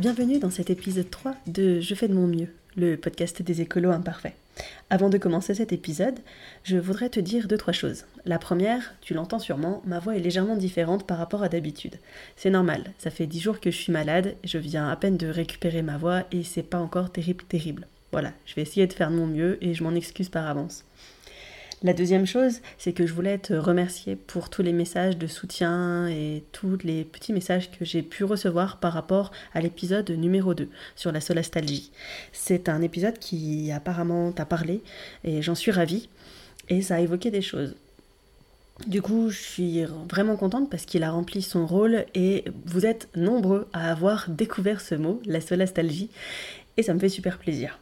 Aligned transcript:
Bienvenue 0.00 0.38
dans 0.38 0.48
cet 0.48 0.70
épisode 0.70 1.10
3 1.10 1.34
de 1.46 1.78
Je 1.80 1.94
fais 1.94 2.08
de 2.08 2.14
mon 2.14 2.26
mieux, 2.26 2.48
le 2.74 2.96
podcast 2.96 3.42
des 3.42 3.60
écolos 3.60 3.90
imparfaits. 3.90 4.32
Avant 4.88 5.10
de 5.10 5.18
commencer 5.18 5.52
cet 5.52 5.74
épisode, 5.74 6.18
je 6.64 6.78
voudrais 6.78 7.10
te 7.10 7.20
dire 7.20 7.46
deux 7.46 7.58
trois 7.58 7.74
choses. 7.74 8.06
La 8.24 8.38
première, 8.38 8.94
tu 9.02 9.12
l'entends 9.12 9.38
sûrement, 9.38 9.82
ma 9.84 9.98
voix 9.98 10.16
est 10.16 10.20
légèrement 10.20 10.56
différente 10.56 11.06
par 11.06 11.18
rapport 11.18 11.42
à 11.42 11.50
d'habitude. 11.50 11.98
C'est 12.34 12.48
normal, 12.48 12.94
ça 12.96 13.10
fait 13.10 13.26
10 13.26 13.40
jours 13.40 13.60
que 13.60 13.70
je 13.70 13.76
suis 13.76 13.92
malade, 13.92 14.36
je 14.42 14.56
viens 14.56 14.88
à 14.88 14.96
peine 14.96 15.18
de 15.18 15.26
récupérer 15.26 15.82
ma 15.82 15.98
voix 15.98 16.24
et 16.32 16.44
c'est 16.44 16.62
pas 16.62 16.78
encore 16.78 17.12
terrible 17.12 17.44
terrible. 17.44 17.86
Voilà, 18.10 18.32
je 18.46 18.54
vais 18.54 18.62
essayer 18.62 18.86
de 18.86 18.94
faire 18.94 19.10
de 19.10 19.16
mon 19.16 19.26
mieux 19.26 19.62
et 19.62 19.74
je 19.74 19.84
m'en 19.84 19.94
excuse 19.94 20.30
par 20.30 20.46
avance. 20.46 20.82
La 21.82 21.94
deuxième 21.94 22.26
chose, 22.26 22.60
c'est 22.76 22.92
que 22.92 23.06
je 23.06 23.14
voulais 23.14 23.38
te 23.38 23.54
remercier 23.54 24.14
pour 24.14 24.50
tous 24.50 24.60
les 24.60 24.74
messages 24.74 25.16
de 25.16 25.26
soutien 25.26 26.08
et 26.08 26.44
tous 26.52 26.76
les 26.84 27.04
petits 27.04 27.32
messages 27.32 27.70
que 27.70 27.86
j'ai 27.86 28.02
pu 28.02 28.22
recevoir 28.22 28.80
par 28.80 28.92
rapport 28.92 29.30
à 29.54 29.62
l'épisode 29.62 30.10
numéro 30.10 30.52
2 30.52 30.68
sur 30.94 31.10
la 31.10 31.22
solastalgie. 31.22 31.90
C'est 32.32 32.68
un 32.68 32.82
épisode 32.82 33.18
qui 33.18 33.72
apparemment 33.72 34.30
t'a 34.30 34.44
parlé 34.44 34.82
et 35.24 35.40
j'en 35.40 35.54
suis 35.54 35.70
ravie 35.70 36.10
et 36.68 36.82
ça 36.82 36.96
a 36.96 37.00
évoqué 37.00 37.30
des 37.30 37.40
choses. 37.40 37.74
Du 38.86 39.00
coup, 39.00 39.30
je 39.30 39.40
suis 39.40 39.82
vraiment 40.06 40.36
contente 40.36 40.68
parce 40.68 40.84
qu'il 40.84 41.02
a 41.02 41.10
rempli 41.10 41.40
son 41.40 41.66
rôle 41.66 42.04
et 42.14 42.44
vous 42.66 42.84
êtes 42.84 43.08
nombreux 43.16 43.68
à 43.72 43.90
avoir 43.90 44.28
découvert 44.28 44.82
ce 44.82 44.96
mot, 44.96 45.22
la 45.24 45.40
solastalgie, 45.40 46.10
et 46.76 46.82
ça 46.82 46.92
me 46.92 46.98
fait 46.98 47.08
super 47.08 47.38
plaisir. 47.38 47.78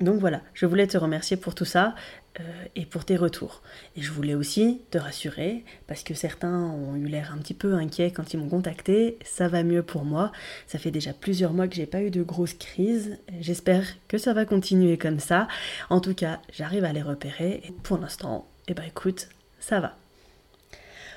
Donc 0.00 0.20
voilà, 0.20 0.42
je 0.54 0.64
voulais 0.64 0.86
te 0.86 0.96
remercier 0.96 1.36
pour 1.36 1.56
tout 1.56 1.64
ça 1.64 1.96
euh, 2.38 2.42
et 2.76 2.86
pour 2.86 3.04
tes 3.04 3.16
retours. 3.16 3.62
Et 3.96 4.02
je 4.02 4.12
voulais 4.12 4.34
aussi 4.34 4.80
te 4.90 4.98
rassurer, 4.98 5.64
parce 5.88 6.04
que 6.04 6.14
certains 6.14 6.66
ont 6.66 6.94
eu 6.94 7.06
l'air 7.06 7.32
un 7.32 7.38
petit 7.38 7.54
peu 7.54 7.74
inquiets 7.74 8.12
quand 8.12 8.32
ils 8.32 8.36
m'ont 8.36 8.48
contacté, 8.48 9.18
ça 9.24 9.48
va 9.48 9.64
mieux 9.64 9.82
pour 9.82 10.04
moi. 10.04 10.30
Ça 10.68 10.78
fait 10.78 10.92
déjà 10.92 11.12
plusieurs 11.12 11.52
mois 11.52 11.66
que 11.66 11.74
j'ai 11.74 11.86
pas 11.86 12.02
eu 12.02 12.10
de 12.10 12.22
grosses 12.22 12.54
crises. 12.54 13.18
J'espère 13.40 13.84
que 14.06 14.18
ça 14.18 14.32
va 14.32 14.44
continuer 14.44 14.98
comme 14.98 15.18
ça. 15.18 15.48
En 15.90 16.00
tout 16.00 16.14
cas, 16.14 16.40
j'arrive 16.52 16.84
à 16.84 16.92
les 16.92 17.02
repérer 17.02 17.62
et 17.64 17.72
pour 17.82 17.98
l'instant, 17.98 18.46
eh 18.68 18.74
ben 18.74 18.84
écoute, 18.84 19.28
ça 19.58 19.80
va. 19.80 19.96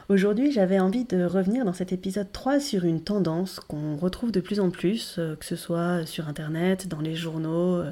Aujourd'hui, 0.10 0.52
j'avais 0.52 0.80
envie 0.80 1.06
de 1.06 1.24
revenir 1.24 1.64
dans 1.66 1.74
cet 1.74 1.94
épisode 1.94 2.32
3 2.32 2.60
sur 2.60 2.84
une 2.84 3.02
tendance 3.02 3.60
qu'on 3.60 3.96
retrouve 3.96 4.32
de 4.32 4.42
plus 4.42 4.60
en 4.60 4.72
plus, 4.72 5.16
euh, 5.20 5.36
que 5.36 5.46
ce 5.46 5.56
soit 5.56 6.06
sur 6.06 6.28
Internet, 6.28 6.88
dans 6.88 7.00
les 7.00 7.16
journaux, 7.16 7.78
euh, 7.78 7.92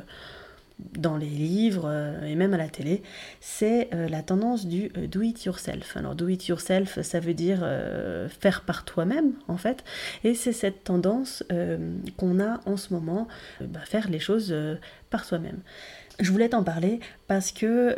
dans 0.97 1.17
les 1.17 1.27
livres 1.27 1.85
euh, 1.85 2.23
et 2.23 2.35
même 2.35 2.53
à 2.53 2.58
la 2.58 2.69
télé, 2.69 3.02
c'est 3.41 3.89
euh, 3.94 4.08
la 4.08 4.23
tendance 4.23 4.66
du 4.66 4.91
euh, 4.97 5.08
do 5.08 5.21
it 5.21 5.44
yourself. 5.44 5.97
Alors 5.97 6.16
do 6.16 6.27
it 6.27 6.47
yourself, 6.47 7.02
ça 7.02 7.19
veut 7.19 7.33
dire 7.33 7.59
faire 8.39 8.61
par 8.61 8.86
toi-même 8.86 9.33
en 9.47 9.58
fait, 9.58 9.83
et 10.23 10.33
c'est 10.33 10.53
cette 10.53 10.83
tendance 10.83 11.44
qu'on 12.17 12.39
a 12.39 12.61
en 12.66 12.77
ce 12.77 12.94
moment, 12.94 13.27
bah, 13.61 13.80
faire 13.86 14.09
les 14.09 14.19
choses 14.19 14.55
par 15.09 15.25
soi-même. 15.25 15.59
Je 16.19 16.31
voulais 16.31 16.49
t'en 16.49 16.64
parler 16.64 16.99
parce 17.27 17.52
que 17.52 17.95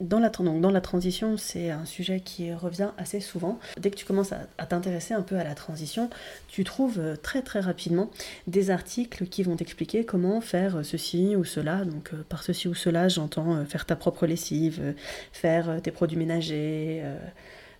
dans 0.00 0.18
la, 0.18 0.80
transition, 0.80 1.36
c'est 1.36 1.70
un 1.70 1.84
sujet 1.84 2.20
qui 2.20 2.52
revient 2.52 2.90
assez 2.96 3.20
souvent. 3.20 3.58
Dès 3.78 3.90
que 3.90 3.96
tu 3.96 4.04
commences 4.04 4.32
à, 4.32 4.66
t'intéresser 4.66 5.14
un 5.14 5.22
peu 5.22 5.36
à 5.36 5.44
la 5.44 5.54
transition, 5.54 6.08
tu 6.48 6.64
trouves 6.64 6.98
euh, 6.98 7.16
très 7.16 7.42
très 7.42 7.60
rapidement 7.60 8.10
des 8.46 8.70
articles 8.70 9.26
qui 9.26 9.42
vont 9.42 9.56
t'expliquer 9.56 10.04
comment 10.04 10.40
faire 10.40 10.78
euh, 10.78 10.82
ceci 10.82 11.36
ou 11.36 11.44
cela. 11.44 11.84
Donc 11.84 12.10
euh, 12.12 12.24
par 12.28 12.42
ceci 12.42 12.66
ou 12.66 12.74
cela, 12.74 13.08
j'entends 13.08 13.64
faire 13.66 13.84
ta 13.84 13.96
propre 13.96 14.26
lessive, 14.26 14.94
faire 15.32 15.80
tes 15.82 15.90
produits 15.90 16.16
ménagers 16.16 17.04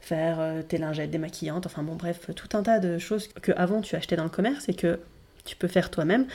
faire 0.01 0.65
tes 0.67 0.79
lingettes 0.79 1.11
démaquillantes, 1.11 1.67
enfin 1.67 1.83
bon 1.83 1.95
bref, 1.95 2.31
tout 2.35 2.57
un 2.57 2.63
tas 2.63 2.79
de 2.79 2.97
choses 2.97 3.29
que 3.29 3.53
avant 3.53 3.83
tu 3.83 3.97
achetais 3.97 4.17
dans 4.17 4.25
le 4.25 4.31
commerce 4.31 4.67
et 4.69 4.75
que 4.75 4.99
tu 5.45 5.57
peux 5.57 5.69
faire 5.69 5.91
toi-même. 5.91 6.27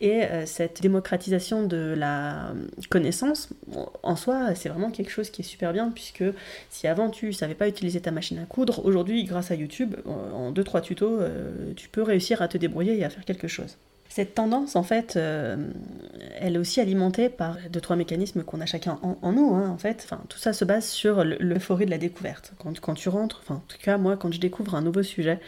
Et 0.00 0.24
euh, 0.24 0.46
cette 0.46 0.82
démocratisation 0.82 1.66
de 1.66 1.94
la 1.96 2.52
connaissance, 2.90 3.50
en 4.02 4.16
soi, 4.16 4.54
c'est 4.54 4.68
vraiment 4.68 4.90
quelque 4.90 5.10
chose 5.10 5.30
qui 5.30 5.42
est 5.42 5.44
super 5.44 5.72
bien, 5.72 5.90
puisque 5.90 6.24
si 6.70 6.86
avant 6.86 7.10
tu 7.10 7.32
savais 7.32 7.54
pas 7.54 7.68
utiliser 7.68 8.00
ta 8.00 8.10
machine 8.10 8.38
à 8.38 8.44
coudre, 8.44 8.84
aujourd'hui, 8.84 9.24
grâce 9.24 9.50
à 9.50 9.54
YouTube, 9.54 9.94
en 10.06 10.52
2-3 10.52 10.82
tutos, 10.82 11.20
euh, 11.20 11.72
tu 11.76 11.88
peux 11.88 12.02
réussir 12.02 12.42
à 12.42 12.48
te 12.48 12.58
débrouiller 12.58 12.98
et 12.98 13.04
à 13.04 13.10
faire 13.10 13.24
quelque 13.24 13.48
chose. 13.48 13.76
Cette 14.14 14.36
tendance, 14.36 14.76
en 14.76 14.84
fait, 14.84 15.16
euh, 15.16 15.56
elle 16.38 16.54
est 16.54 16.58
aussi 16.58 16.80
alimentée 16.80 17.28
par 17.28 17.56
deux, 17.68 17.80
trois 17.80 17.96
mécanismes 17.96 18.44
qu'on 18.44 18.60
a 18.60 18.66
chacun 18.66 19.00
en, 19.02 19.32
nous, 19.32 19.54
hein, 19.54 19.68
en 19.68 19.76
fait. 19.76 20.02
Enfin, 20.04 20.20
tout 20.28 20.38
ça 20.38 20.52
se 20.52 20.64
base 20.64 20.86
sur 20.86 21.24
l'euphorie 21.24 21.84
de 21.84 21.90
la 21.90 21.98
découverte. 21.98 22.52
Quand, 22.58 22.78
quand 22.78 22.94
tu 22.94 23.08
rentres, 23.08 23.40
enfin, 23.42 23.56
en 23.56 23.62
tout 23.66 23.78
cas, 23.82 23.98
moi, 23.98 24.16
quand 24.16 24.32
je 24.32 24.38
découvre 24.38 24.76
un 24.76 24.82
nouveau 24.82 25.02
sujet, 25.02 25.40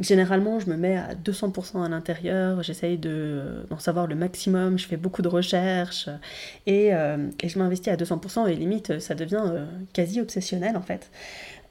Généralement, 0.00 0.58
je 0.58 0.68
me 0.68 0.76
mets 0.76 0.96
à 0.96 1.14
200% 1.14 1.84
à 1.84 1.88
l'intérieur, 1.88 2.62
j'essaye 2.64 2.98
d'en 2.98 3.78
savoir 3.78 4.08
le 4.08 4.16
maximum, 4.16 4.76
je 4.76 4.86
fais 4.86 4.96
beaucoup 4.96 5.22
de 5.22 5.28
recherches 5.28 6.08
et, 6.66 6.92
euh, 6.92 7.28
je 7.44 7.58
m'investis 7.60 7.92
à 7.92 7.96
200% 7.96 8.48
et 8.48 8.56
limite, 8.56 8.98
ça 8.98 9.14
devient 9.14 9.44
euh, 9.46 9.66
quasi 9.92 10.20
obsessionnel 10.20 10.76
en 10.76 10.82
fait. 10.82 11.10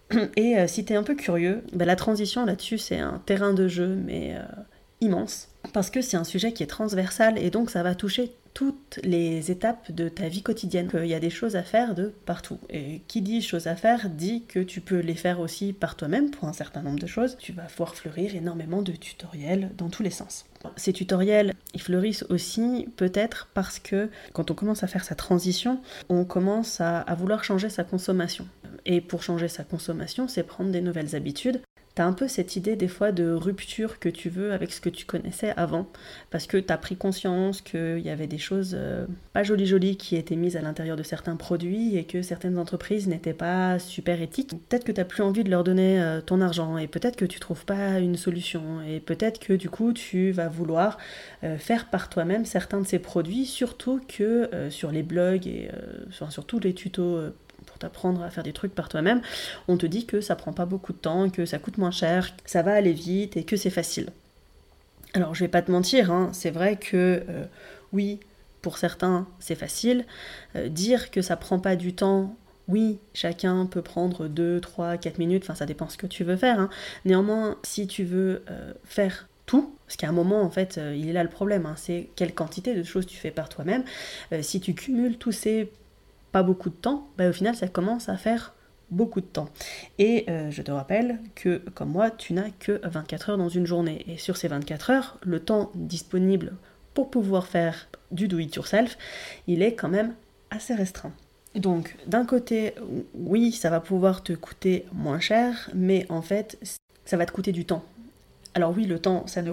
Et 0.37 0.57
euh, 0.57 0.67
si 0.67 0.85
tu 0.85 0.93
es 0.93 0.95
un 0.95 1.03
peu 1.03 1.15
curieux, 1.15 1.63
bah, 1.73 1.85
la 1.85 1.95
transition 1.95 2.45
là-dessus, 2.45 2.77
c'est 2.77 2.99
un 2.99 3.21
terrain 3.25 3.53
de 3.53 3.67
jeu, 3.67 3.97
mais 4.05 4.35
immense, 5.01 5.49
parce 5.73 5.89
que 5.89 6.01
c'est 6.01 6.17
un 6.17 6.23
sujet 6.23 6.53
qui 6.53 6.63
est 6.63 6.67
transversal 6.67 7.37
et 7.37 7.49
donc 7.49 7.69
ça 7.69 7.83
va 7.83 7.95
toucher 7.95 8.31
toutes 8.53 8.99
les 9.03 9.51
étapes 9.51 9.91
de 9.91 10.09
ta 10.09 10.27
vie 10.27 10.43
quotidienne. 10.43 10.89
Il 10.93 11.07
y 11.07 11.13
a 11.13 11.19
des 11.19 11.29
choses 11.29 11.55
à 11.55 11.63
faire 11.63 11.95
de 11.95 12.13
partout. 12.25 12.59
Et 12.69 13.01
qui 13.07 13.21
dit 13.21 13.41
choses 13.41 13.67
à 13.67 13.75
faire 13.75 14.09
dit 14.09 14.43
que 14.47 14.59
tu 14.59 14.81
peux 14.81 14.99
les 14.99 15.15
faire 15.15 15.39
aussi 15.39 15.73
par 15.73 15.95
toi-même 15.95 16.31
pour 16.31 16.47
un 16.47 16.53
certain 16.53 16.81
nombre 16.81 16.99
de 16.99 17.07
choses. 17.07 17.37
Tu 17.39 17.51
vas 17.51 17.67
voir 17.77 17.95
fleurir 17.95 18.35
énormément 18.35 18.81
de 18.81 18.91
tutoriels 18.91 19.71
dans 19.77 19.89
tous 19.89 20.03
les 20.03 20.09
sens. 20.09 20.45
Ces 20.77 20.93
tutoriels, 20.93 21.53
ils 21.73 21.81
fleurissent 21.81 22.25
aussi 22.29 22.87
peut-être 22.95 23.49
parce 23.53 23.79
que 23.79 24.09
quand 24.31 24.49
on 24.49 24.53
commence 24.53 24.83
à 24.83 24.87
faire 24.87 25.03
sa 25.03 25.15
transition, 25.15 25.81
on 26.09 26.23
commence 26.23 26.79
à, 26.79 26.99
à 26.99 27.15
vouloir 27.15 27.43
changer 27.43 27.69
sa 27.69 27.83
consommation. 27.83 28.47
Et 28.85 29.01
pour 29.01 29.23
changer 29.23 29.47
sa 29.47 29.63
consommation, 29.63 30.27
c'est 30.27 30.43
prendre 30.43 30.71
des 30.71 30.81
nouvelles 30.81 31.15
habitudes. 31.15 31.61
T'as 31.95 32.05
un 32.05 32.13
peu 32.13 32.27
cette 32.27 32.55
idée 32.55 32.75
des 32.75 32.87
fois 32.87 33.11
de 33.11 33.31
rupture 33.31 33.99
que 33.99 34.09
tu 34.09 34.27
veux 34.27 34.51
avec 34.51 34.73
ce 34.73 34.81
que 34.81 34.89
tu 34.89 35.05
connaissais 35.05 35.53
avant, 35.57 35.87
parce 36.31 36.47
que 36.47 36.57
t'as 36.57 36.77
pris 36.77 36.95
conscience 36.95 37.61
qu'il 37.61 37.99
y 37.99 38.09
avait 38.09 38.25
des 38.25 38.39
choses 38.39 38.71
euh, 38.73 39.05
pas 39.31 39.43
jolies 39.43 39.67
jolies 39.67 39.95
qui 39.95 40.15
étaient 40.15 40.35
mises 40.35 40.57
à 40.57 40.61
l'intérieur 40.61 40.97
de 40.97 41.03
certains 41.03 41.35
produits 41.35 41.95
et 41.95 42.03
que 42.05 42.23
certaines 42.23 42.57
entreprises 42.57 43.07
n'étaient 43.07 43.33
pas 43.33 43.77
super 43.77 44.23
éthiques. 44.23 44.49
Peut-être 44.69 44.85
que 44.85 44.91
t'as 44.91 45.03
plus 45.03 45.21
envie 45.21 45.43
de 45.43 45.51
leur 45.51 45.63
donner 45.63 46.01
euh, 46.01 46.19
ton 46.19 46.41
argent 46.41 46.79
et 46.79 46.87
peut-être 46.87 47.15
que 47.15 47.25
tu 47.25 47.39
trouves 47.39 47.63
pas 47.63 47.99
une 47.99 48.17
solution 48.17 48.81
et 48.81 48.99
peut-être 48.99 49.39
que 49.39 49.53
du 49.53 49.69
coup 49.69 49.93
tu 49.93 50.31
vas 50.31 50.47
vouloir 50.47 50.97
euh, 51.43 51.59
faire 51.59 51.91
par 51.91 52.09
toi-même 52.09 52.45
certains 52.45 52.81
de 52.81 52.87
ces 52.87 52.97
produits, 52.97 53.45
surtout 53.45 54.01
que 54.07 54.49
sur 54.71 54.91
les 54.91 55.03
blogs 55.03 55.45
et 55.45 55.69
sur 56.09 56.45
tous 56.45 56.59
les 56.59 56.73
tutos 56.73 57.19
pour 57.65 57.77
t'apprendre 57.77 58.21
à 58.23 58.29
faire 58.29 58.43
des 58.43 58.53
trucs 58.53 58.75
par 58.75 58.89
toi-même, 58.89 59.21
on 59.67 59.77
te 59.77 59.85
dit 59.85 60.05
que 60.05 60.21
ça 60.21 60.35
prend 60.35 60.53
pas 60.53 60.65
beaucoup 60.65 60.93
de 60.93 60.97
temps, 60.97 61.29
que 61.29 61.45
ça 61.45 61.59
coûte 61.59 61.77
moins 61.77 61.91
cher, 61.91 62.35
que 62.35 62.49
ça 62.49 62.61
va 62.61 62.73
aller 62.73 62.93
vite 62.93 63.37
et 63.37 63.43
que 63.43 63.55
c'est 63.55 63.69
facile. 63.69 64.09
Alors 65.13 65.35
je 65.35 65.43
vais 65.43 65.49
pas 65.49 65.61
te 65.61 65.71
mentir, 65.71 66.11
hein, 66.11 66.29
c'est 66.33 66.49
vrai 66.49 66.75
que 66.75 67.23
euh, 67.29 67.45
oui, 67.91 68.19
pour 68.61 68.77
certains 68.77 69.27
c'est 69.39 69.55
facile. 69.55 70.05
Euh, 70.55 70.69
dire 70.69 71.11
que 71.11 71.21
ça 71.21 71.37
prend 71.37 71.59
pas 71.59 71.75
du 71.75 71.93
temps, 71.93 72.35
oui, 72.67 72.97
chacun 73.13 73.67
peut 73.67 73.83
prendre 73.83 74.27
2, 74.27 74.59
3, 74.59 74.97
4 74.97 75.19
minutes, 75.19 75.43
enfin 75.43 75.55
ça 75.55 75.67
dépend 75.67 75.87
ce 75.87 75.97
que 75.97 76.07
tu 76.07 76.23
veux 76.23 76.37
faire. 76.37 76.59
Hein. 76.59 76.69
Néanmoins, 77.05 77.57
si 77.63 77.85
tu 77.85 78.03
veux 78.03 78.43
euh, 78.49 78.73
faire 78.85 79.27
tout, 79.45 79.75
parce 79.85 79.97
qu'à 79.97 80.09
un 80.09 80.13
moment, 80.13 80.41
en 80.41 80.49
fait, 80.49 80.79
il 80.95 81.09
est 81.09 81.13
là 81.13 81.21
le 81.21 81.29
problème, 81.29 81.65
hein, 81.65 81.75
c'est 81.77 82.09
quelle 82.15 82.33
quantité 82.33 82.73
de 82.73 82.81
choses 82.83 83.05
tu 83.05 83.17
fais 83.17 83.29
par 83.29 83.49
toi-même. 83.49 83.83
si 84.41 84.61
tu 84.61 84.73
cumules 84.73 85.17
tous 85.17 85.33
ces 85.33 85.69
beaucoup 86.41 86.71
de 86.71 86.75
temps, 86.75 87.07
bah, 87.17 87.29
au 87.29 87.33
final 87.33 87.55
ça 87.55 87.67
commence 87.67 88.09
à 88.09 88.17
faire 88.17 88.53
beaucoup 88.89 89.21
de 89.21 89.25
temps. 89.25 89.49
Et 89.99 90.25
euh, 90.29 90.51
je 90.51 90.61
te 90.61 90.71
rappelle 90.71 91.19
que 91.35 91.57
comme 91.75 91.89
moi, 91.89 92.09
tu 92.11 92.33
n'as 92.33 92.49
que 92.49 92.81
24 92.83 93.31
heures 93.31 93.37
dans 93.37 93.49
une 93.49 93.65
journée. 93.65 94.05
Et 94.07 94.17
sur 94.17 94.37
ces 94.37 94.47
24 94.47 94.89
heures, 94.89 95.17
le 95.23 95.39
temps 95.39 95.71
disponible 95.75 96.53
pour 96.93 97.09
pouvoir 97.09 97.47
faire 97.47 97.87
du 98.11 98.27
do 98.27 98.39
it 98.39 98.55
yourself, 98.55 98.97
il 99.47 99.61
est 99.61 99.73
quand 99.73 99.89
même 99.89 100.13
assez 100.51 100.73
restreint. 100.73 101.11
Donc 101.55 101.95
d'un 102.07 102.25
côté, 102.25 102.73
oui, 103.13 103.51
ça 103.51 103.69
va 103.69 103.79
pouvoir 103.79 104.23
te 104.23 104.33
coûter 104.33 104.85
moins 104.93 105.19
cher, 105.19 105.69
mais 105.73 106.05
en 106.09 106.21
fait, 106.21 106.57
ça 107.05 107.17
va 107.17 107.25
te 107.25 107.31
coûter 107.31 107.51
du 107.51 107.65
temps. 107.65 107.83
Alors 108.55 108.73
oui, 108.75 108.85
le 108.85 108.99
temps, 108.99 109.25
ça 109.27 109.41
ne 109.41 109.51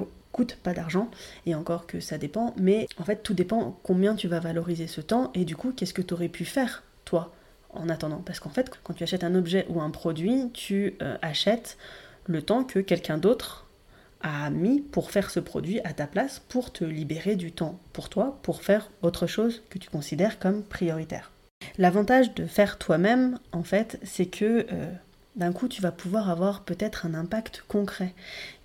pas 0.62 0.72
d'argent, 0.72 1.10
et 1.46 1.54
encore 1.54 1.86
que 1.86 2.00
ça 2.00 2.18
dépend, 2.18 2.54
mais 2.56 2.86
en 2.98 3.04
fait 3.04 3.22
tout 3.22 3.34
dépend 3.34 3.78
combien 3.82 4.14
tu 4.14 4.28
vas 4.28 4.40
valoriser 4.40 4.86
ce 4.86 5.00
temps, 5.00 5.30
et 5.34 5.44
du 5.44 5.56
coup 5.56 5.72
qu'est-ce 5.72 5.94
que 5.94 6.02
tu 6.02 6.14
aurais 6.14 6.28
pu 6.28 6.44
faire, 6.44 6.82
toi, 7.04 7.32
en 7.70 7.88
attendant? 7.88 8.22
Parce 8.24 8.40
qu'en 8.40 8.50
fait, 8.50 8.70
quand 8.82 8.94
tu 8.94 9.02
achètes 9.02 9.24
un 9.24 9.34
objet 9.34 9.66
ou 9.68 9.80
un 9.80 9.90
produit, 9.90 10.50
tu 10.52 10.94
euh, 11.02 11.16
achètes 11.22 11.78
le 12.26 12.42
temps 12.42 12.64
que 12.64 12.78
quelqu'un 12.80 13.18
d'autre 13.18 13.66
a 14.22 14.50
mis 14.50 14.80
pour 14.80 15.10
faire 15.10 15.30
ce 15.30 15.40
produit 15.40 15.80
à 15.80 15.92
ta 15.92 16.06
place, 16.06 16.42
pour 16.48 16.72
te 16.72 16.84
libérer 16.84 17.36
du 17.36 17.52
temps 17.52 17.78
pour 17.92 18.08
toi, 18.08 18.38
pour 18.42 18.62
faire 18.62 18.90
autre 19.02 19.26
chose 19.26 19.62
que 19.70 19.78
tu 19.78 19.88
considères 19.88 20.38
comme 20.38 20.62
prioritaire. 20.62 21.30
L'avantage 21.78 22.34
de 22.34 22.46
faire 22.46 22.78
toi-même, 22.78 23.38
en 23.52 23.62
fait, 23.62 23.98
c'est 24.02 24.26
que 24.26 24.66
euh, 24.72 24.92
d'un 25.36 25.52
coup, 25.52 25.68
tu 25.68 25.80
vas 25.80 25.92
pouvoir 25.92 26.28
avoir 26.28 26.64
peut-être 26.64 27.06
un 27.06 27.14
impact 27.14 27.64
concret. 27.68 28.14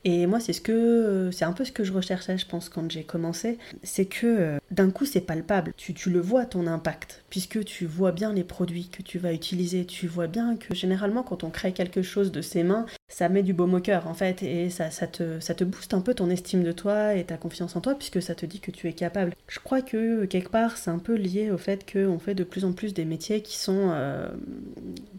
Et 0.08 0.28
moi, 0.28 0.40
c'est 0.40 0.54
ce 0.54 0.62
que 0.62 1.32
c'est 1.34 1.46
un 1.46 1.52
peu 1.52 1.66
ce 1.66 1.72
que 1.72 1.84
je 1.84 1.92
recherchais, 1.92 2.38
je 2.38 2.46
pense, 2.46 2.70
quand 2.70 2.90
j'ai 2.92 3.04
commencé, 3.04 3.58
c'est 3.82 4.06
que 4.06 4.28
euh, 4.28 4.58
d'un 4.70 4.92
coup, 4.92 5.04
c'est 5.04 5.22
palpable. 5.22 5.74
Tu, 5.78 5.96
tu, 5.96 6.12
le 6.12 6.20
vois 6.20 6.46
ton 6.46 6.68
impact, 6.68 7.24
puisque 7.32 7.66
tu 7.66 7.88
vois 7.88 8.12
bien 8.12 8.32
les 8.32 8.44
produits 8.44 8.88
que 8.88 9.02
tu 9.02 9.18
vas 9.18 9.34
utiliser. 9.34 9.84
Tu 9.84 10.06
vois 10.06 10.28
bien 10.28 10.58
que 10.58 10.76
généralement, 10.76 11.24
quand 11.24 11.44
on 11.44 11.50
crée 11.50 11.74
quelque 11.74 12.04
chose 12.04 12.32
de 12.32 12.42
ses 12.44 12.62
mains, 12.62 12.86
ça 13.08 13.30
met 13.30 13.42
du 13.42 13.54
baume 13.54 13.74
au 13.74 13.80
cœur, 13.80 14.08
en 14.08 14.14
fait, 14.14 14.44
et 14.44 14.70
ça, 14.70 14.92
ça, 14.92 15.08
te, 15.08 15.40
ça 15.40 15.56
te 15.56 15.64
booste 15.64 15.96
un 15.96 16.02
peu 16.02 16.14
ton 16.14 16.30
estime 16.30 16.64
de 16.64 16.72
toi 16.72 17.16
et 17.16 17.24
ta 17.24 17.38
confiance 17.38 17.76
en 17.76 17.82
toi, 17.82 17.96
puisque 17.96 18.22
ça 18.22 18.36
te 18.36 18.46
dit 18.46 18.60
que 18.60 18.70
tu 18.70 18.88
es 18.88 18.94
capable. 18.94 19.34
Je 19.48 19.60
crois 19.60 19.82
que 19.82 20.26
quelque 20.26 20.50
part, 20.50 20.78
c'est 20.78 20.92
un 20.92 21.00
peu 21.00 21.16
lié 21.16 21.50
au 21.50 21.58
fait 21.58 21.84
qu'on 21.92 22.20
fait 22.20 22.36
de 22.36 22.44
plus 22.44 22.64
en 22.64 22.74
plus 22.74 22.94
des 22.94 23.06
métiers 23.06 23.42
qui 23.42 23.58
sont 23.58 23.90
euh, 23.90 24.28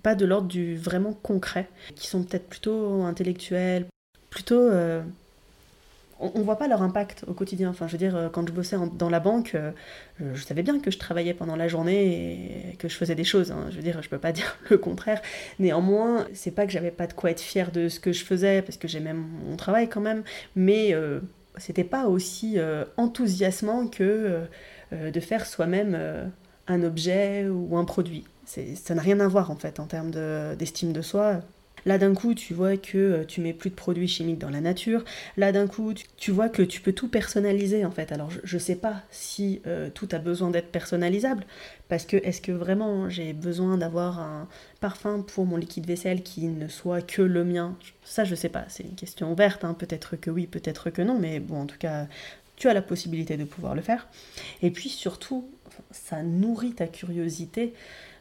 pas 0.04 0.14
de 0.14 0.24
l'ordre 0.24 0.46
du 0.46 0.76
vraiment 0.76 1.12
concret, 1.12 1.68
qui 1.96 2.06
sont 2.06 2.22
peut-être 2.22 2.46
plutôt 2.46 3.02
intellectuels, 3.02 3.86
plutôt 4.36 4.60
euh, 4.60 5.00
on, 6.20 6.38
ne 6.38 6.44
voit 6.44 6.58
pas 6.58 6.68
leur 6.68 6.82
impact 6.82 7.24
au 7.26 7.32
quotidien. 7.32 7.70
Enfin, 7.70 7.86
je 7.86 7.92
veux 7.92 7.98
dire, 7.98 8.14
euh, 8.14 8.28
quand 8.28 8.46
je 8.46 8.52
bossais 8.52 8.76
dans 8.98 9.08
la 9.08 9.18
banque, 9.18 9.54
euh, 9.54 9.72
je, 10.20 10.42
savais 10.42 10.62
bien 10.62 10.78
que 10.78 10.90
je 10.90 10.98
travaillais 10.98 11.32
pendant 11.32 11.56
la 11.56 11.68
journée 11.68 12.72
et 12.72 12.76
que 12.76 12.86
je 12.86 12.96
faisais 12.96 13.14
des 13.14 13.24
choses. 13.24 13.50
Hein. 13.50 13.68
Je 13.70 13.76
veux 13.76 13.82
dire, 13.82 14.02
je 14.02 14.10
peux 14.10 14.18
pas 14.18 14.32
dire 14.38 14.58
le 14.68 14.76
contraire. 14.76 15.22
Néanmoins, 15.58 16.26
c'est 16.34 16.50
pas 16.50 16.66
que 16.66 16.72
j'avais 16.72 16.90
pas 16.90 17.06
de 17.06 17.14
quoi 17.14 17.30
être 17.30 17.40
fière 17.40 17.72
de 17.72 17.88
ce 17.88 17.98
que 17.98 18.12
je 18.12 18.24
faisais, 18.24 18.60
parce 18.60 18.76
que 18.76 18.86
j'aimais 18.86 19.14
mon 19.14 19.56
travail 19.56 19.88
quand 19.88 20.02
même, 20.02 20.22
mais 20.54 20.94
c'était 21.56 21.84
pas 21.84 22.06
aussi 22.06 22.58
enthousiasmant 22.98 23.86
que 23.86 24.42
de 24.92 25.20
faire 25.20 25.46
soi-même 25.46 25.98
un 26.68 26.82
objet 26.82 27.48
ou 27.48 27.76
un 27.78 27.84
produit. 27.84 28.24
Ça 28.44 28.94
n'a 28.94 29.02
rien 29.02 29.18
à 29.20 29.28
voir 29.28 29.50
en 29.50 29.56
fait 29.56 29.80
en 29.80 29.86
termes 29.86 30.10
d'estime 30.56 30.92
de 30.92 31.02
soi. 31.02 31.40
Là 31.86 31.98
d'un 31.98 32.14
coup, 32.14 32.34
tu 32.34 32.52
vois 32.52 32.76
que 32.76 32.98
euh, 32.98 33.24
tu 33.24 33.40
mets 33.40 33.52
plus 33.52 33.70
de 33.70 33.76
produits 33.76 34.08
chimiques 34.08 34.38
dans 34.38 34.50
la 34.50 34.60
nature. 34.60 35.04
Là 35.36 35.52
d'un 35.52 35.68
coup, 35.68 35.94
tu, 36.16 36.30
vois 36.32 36.48
que 36.48 36.62
tu 36.62 36.80
peux 36.80 36.92
tout 36.92 37.08
personnaliser 37.08 37.84
en 37.84 37.90
fait. 37.90 38.12
Alors 38.12 38.30
je, 38.30 38.54
ne 38.56 38.60
sais 38.60 38.74
pas 38.74 39.02
si 39.10 39.62
euh, 39.66 39.88
tout 39.88 40.08
a 40.10 40.18
besoin 40.18 40.50
d'être 40.50 40.70
personnalisable 40.70 41.46
parce 41.88 42.04
que 42.04 42.16
est-ce 42.16 42.40
que 42.40 42.52
vraiment 42.52 43.08
j'ai 43.08 43.32
besoin 43.32 43.78
d'avoir 43.78 44.18
un 44.18 44.48
parfum 44.80 45.22
pour 45.22 45.46
mon 45.46 45.56
liquide 45.56 45.86
vaisselle 45.86 46.22
qui 46.22 46.48
ne 46.48 46.68
soit 46.68 47.02
que 47.02 47.22
le 47.22 47.44
mien? 47.44 47.76
Ça 48.04 48.24
je 48.24 48.34
sais 48.34 48.48
pas, 48.48 48.64
c'est 48.68 48.82
une 48.82 48.96
question 48.96 49.32
ouverte. 49.32 49.64
Hein. 49.64 49.74
Peut-être 49.74 50.16
que 50.16 50.30
oui, 50.30 50.48
peut-être 50.48 50.90
que 50.90 51.02
non, 51.02 51.18
mais 51.18 51.38
bon 51.38 51.62
en 51.62 51.66
tout 51.66 51.78
cas 51.78 52.06
tu 52.56 52.68
as 52.68 52.74
la 52.74 52.82
possibilité 52.82 53.36
de 53.36 53.44
pouvoir 53.44 53.74
le 53.74 53.82
faire. 53.82 54.08
Et 54.62 54.70
puis 54.70 54.88
surtout, 54.88 55.48
ça 55.90 56.22
nourrit 56.22 56.72
ta 56.72 56.86
curiosité 56.86 57.74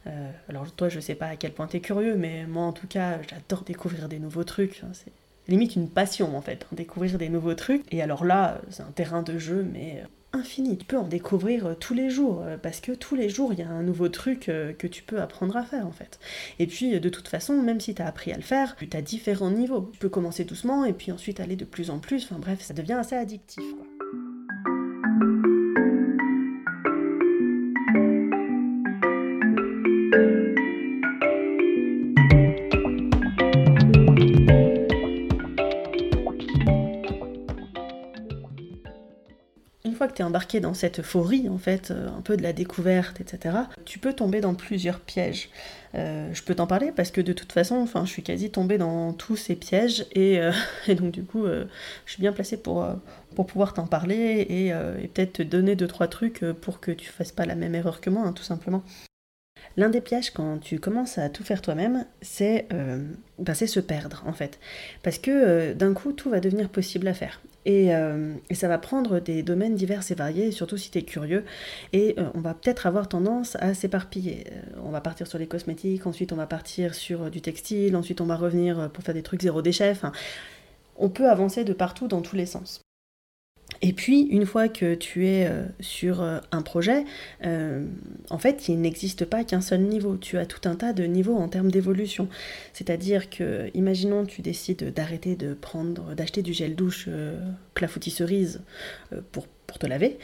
euh, 0.07 0.31
alors 0.49 0.71
toi, 0.71 0.89
je 0.89 0.99
sais 0.99 1.15
pas 1.15 1.27
à 1.27 1.35
quel 1.35 1.51
point 1.51 1.67
tu 1.67 1.77
es 1.77 1.79
curieux, 1.79 2.15
mais 2.15 2.45
moi 2.45 2.63
en 2.63 2.73
tout 2.73 2.87
cas, 2.87 3.19
j'adore 3.29 3.63
découvrir 3.63 4.07
des 4.09 4.19
nouveaux 4.19 4.43
trucs. 4.43 4.81
C'est 4.93 5.11
limite 5.47 5.75
une 5.75 5.89
passion 5.89 6.35
en 6.35 6.41
fait, 6.41 6.65
hein, 6.65 6.75
découvrir 6.75 7.17
des 7.17 7.29
nouveaux 7.29 7.55
trucs. 7.55 7.83
Et 7.91 8.01
alors 8.01 8.25
là, 8.25 8.61
c'est 8.69 8.83
un 8.83 8.91
terrain 8.91 9.21
de 9.23 9.37
jeu, 9.37 9.67
mais 9.71 10.03
euh, 10.03 10.39
infini. 10.39 10.77
Tu 10.77 10.85
peux 10.85 10.97
en 10.97 11.07
découvrir 11.07 11.65
euh, 11.65 11.73
tous 11.75 11.93
les 11.93 12.09
jours, 12.09 12.43
parce 12.61 12.81
que 12.81 12.91
tous 12.91 13.15
les 13.15 13.29
jours, 13.29 13.53
il 13.53 13.59
y 13.59 13.63
a 13.63 13.69
un 13.69 13.83
nouveau 13.83 14.09
truc 14.09 14.41
que 14.41 14.87
tu 14.87 15.03
peux 15.03 15.21
apprendre 15.21 15.55
à 15.57 15.63
faire 15.63 15.87
en 15.87 15.91
fait. 15.91 16.19
Et 16.59 16.67
puis, 16.67 16.99
de 16.99 17.09
toute 17.09 17.27
façon, 17.27 17.61
même 17.61 17.79
si 17.79 17.95
tu 17.95 18.01
as 18.01 18.07
appris 18.07 18.31
à 18.31 18.37
le 18.37 18.43
faire, 18.43 18.75
tu 18.75 18.89
as 18.95 19.01
différents 19.01 19.51
niveaux. 19.51 19.89
Tu 19.93 19.99
peux 19.99 20.09
commencer 20.09 20.45
doucement 20.45 20.85
et 20.85 20.93
puis 20.93 21.11
ensuite 21.11 21.39
aller 21.39 21.55
de 21.55 21.65
plus 21.65 21.89
en 21.89 21.99
plus. 21.99 22.25
Enfin 22.25 22.39
bref, 22.39 22.61
ça 22.61 22.73
devient 22.73 22.93
assez 22.93 23.15
addictif. 23.15 23.63
Quoi. 23.75 23.94
Embarqué 40.23 40.59
dans 40.59 40.73
cette 40.73 40.99
euphorie, 40.99 41.49
en 41.49 41.57
fait, 41.57 41.91
euh, 41.91 42.07
un 42.09 42.21
peu 42.21 42.37
de 42.37 42.43
la 42.43 42.53
découverte, 42.53 43.19
etc., 43.19 43.55
tu 43.85 43.99
peux 43.99 44.13
tomber 44.13 44.41
dans 44.41 44.53
plusieurs 44.55 44.99
pièges. 44.99 45.49
Euh, 45.93 46.29
je 46.33 46.41
peux 46.43 46.55
t'en 46.55 46.67
parler 46.67 46.91
parce 46.95 47.11
que 47.11 47.21
de 47.21 47.33
toute 47.33 47.51
façon, 47.51 47.75
enfin, 47.75 48.05
je 48.05 48.11
suis 48.11 48.23
quasi 48.23 48.49
tombée 48.49 48.77
dans 48.77 49.13
tous 49.13 49.35
ces 49.35 49.55
pièges 49.55 50.05
et, 50.13 50.39
euh, 50.39 50.51
donc 50.95 51.11
du 51.11 51.23
coup, 51.23 51.45
je 51.45 52.11
suis 52.11 52.21
bien 52.21 52.33
placée 52.33 52.57
pour, 52.57 52.87
pour 53.35 53.45
pouvoir 53.45 53.73
t'en 53.73 53.87
parler 53.87 54.45
et, 54.49 54.71
peut-être 55.13 55.33
te 55.33 55.43
donner 55.43 55.75
deux 55.75 55.87
trois 55.87 56.07
trucs 56.07 56.39
pour 56.61 56.79
que 56.79 56.91
tu 56.91 57.09
fasses 57.09 57.31
pas 57.31 57.45
la 57.45 57.55
même 57.55 57.75
erreur 57.75 58.01
que 58.01 58.09
moi, 58.09 58.23
hein, 58.25 58.33
tout 58.33 58.43
simplement. 58.43 58.83
L'un 59.77 59.89
des 59.89 60.01
pièges 60.01 60.31
quand 60.31 60.59
tu 60.59 60.79
commences 60.79 61.17
à 61.17 61.29
tout 61.29 61.43
faire 61.43 61.61
toi-même, 61.61 62.05
c'est 62.21 62.67
ben, 63.39 63.53
se 63.53 63.79
perdre 63.79 64.23
en 64.25 64.33
fait. 64.33 64.59
Parce 65.03 65.17
que 65.17 65.73
d'un 65.73 65.93
coup, 65.93 66.13
tout 66.13 66.29
va 66.29 66.39
devenir 66.39 66.69
possible 66.69 67.07
à 67.07 67.13
faire. 67.13 67.41
Et, 67.65 67.95
euh, 67.95 68.33
et, 68.49 68.55
ça 68.55 68.67
va 68.67 68.77
prendre 68.77 69.19
des 69.19 69.43
domaines 69.43 69.75
divers 69.75 70.03
et 70.09 70.15
variés, 70.15 70.51
surtout 70.51 70.77
si 70.77 70.91
tu 70.91 70.99
es 70.99 71.01
curieux. 71.01 71.43
Et 71.93 72.15
on 72.33 72.39
va 72.39 72.53
peut-être 72.53 72.85
avoir 72.85 73.07
tendance 73.07 73.55
à 73.59 73.73
s'éparpiller. 73.73 74.45
on 74.83 74.91
va 74.91 75.01
partir 75.01 75.27
sur 75.27 75.39
les 75.39 75.47
cosmétiques, 75.47 76.05
ensuite 76.05 76.31
on 76.31 76.35
va 76.35 76.47
partir 76.47 76.93
sur 76.93 77.31
du 77.31 77.41
textile, 77.41 77.95
ensuite 77.95 78.21
on 78.21 78.25
va 78.25 78.35
revenir 78.35 78.91
pour 78.91 79.03
faire 79.03 79.15
des 79.15 79.23
trucs 79.23 79.41
zéro 79.41 79.61
déchet. 79.61 79.93
On 80.97 81.09
peut 81.09 81.29
avancer 81.29 81.63
de 81.63 81.73
partout 81.73 82.07
dans 82.07 82.21
tous 82.21 82.35
les 82.35 82.45
sens. 82.45 82.84
Et 83.81 83.93
puis, 83.93 84.21
une 84.21 84.45
fois 84.45 84.67
que 84.67 84.95
tu 84.95 85.27
es 85.27 85.47
euh, 85.47 85.65
sur 85.79 86.21
euh, 86.21 86.39
un 86.51 86.61
projet, 86.61 87.05
euh, 87.45 87.85
en 88.29 88.37
fait, 88.37 88.67
il 88.67 88.79
n'existe 88.81 89.25
pas 89.25 89.43
qu'un 89.43 89.61
seul 89.61 89.81
niveau. 89.81 90.17
Tu 90.17 90.37
as 90.37 90.45
tout 90.45 90.67
un 90.67 90.75
tas 90.75 90.93
de 90.93 91.03
niveaux 91.03 91.35
en 91.35 91.47
termes 91.47 91.71
d'évolution. 91.71 92.27
C'est-à-dire 92.73 93.29
que, 93.29 93.69
imaginons, 93.73 94.25
tu 94.25 94.41
décides 94.41 94.93
d'arrêter 94.93 95.35
de 95.35 95.53
prendre, 95.53 96.15
d'acheter 96.15 96.41
du 96.41 96.53
gel 96.53 96.75
douche 96.75 97.09
clafoutis 97.73 98.11
cerise 98.11 98.61
pour, 99.31 99.47
te 99.79 99.87
laver. 99.87 100.17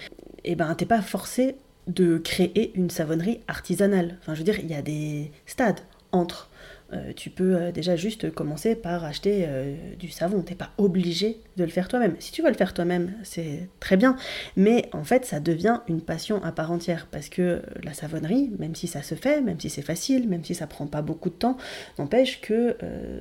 Et 0.44 0.52
eh 0.52 0.56
ben, 0.56 0.74
t'es 0.76 0.86
pas 0.86 1.02
forcé 1.02 1.56
de 1.88 2.18
créer 2.18 2.72
une 2.76 2.90
savonnerie 2.90 3.42
artisanale. 3.50 4.18
Enfin, 4.22 4.34
je 4.34 4.40
veux 4.40 4.46
dire, 4.46 4.60
il 4.60 4.70
y 4.70 4.74
a 4.74 4.82
des 4.82 5.30
stades 5.46 5.82
entre 6.14 6.50
euh, 6.94 7.14
tu 7.16 7.30
peux 7.30 7.56
euh, 7.56 7.72
déjà 7.72 7.96
juste 7.96 8.32
commencer 8.34 8.76
par 8.76 9.06
acheter 9.06 9.46
euh, 9.48 9.76
du 9.98 10.10
savon. 10.10 10.42
T'es 10.42 10.56
pas 10.56 10.72
obligé 10.78 11.38
de 11.58 11.64
le 11.64 11.70
faire 11.70 11.88
toi-même. 11.88 12.16
Si 12.20 12.32
tu 12.32 12.42
veux 12.42 12.50
le 12.50 12.56
faire 12.56 12.74
toi-même, 12.74 13.14
c'est 13.24 13.70
très 13.80 13.98
bien. 13.98 14.16
Mais 14.56 14.90
en 14.94 15.04
fait, 15.04 15.26
ça 15.26 15.40
devient 15.40 15.80
une 15.88 16.02
passion 16.02 16.44
à 16.44 16.52
part 16.52 16.72
entière. 16.72 17.08
Parce 17.12 17.30
que 17.30 17.62
la 17.84 17.94
savonnerie, 17.94 18.52
même 18.60 18.76
si 18.76 18.88
ça 18.88 19.02
se 19.02 19.16
fait, 19.16 19.42
même 19.42 19.60
si 19.60 19.70
c'est 19.70 19.82
facile, 19.82 20.28
même 20.28 20.44
si 20.44 20.56
ça 20.56 20.68
prend 20.68 20.88
pas 20.88 21.02
beaucoup 21.02 21.30
de 21.30 21.36
temps, 21.36 21.58
n'empêche 21.98 22.42
que 22.42 22.76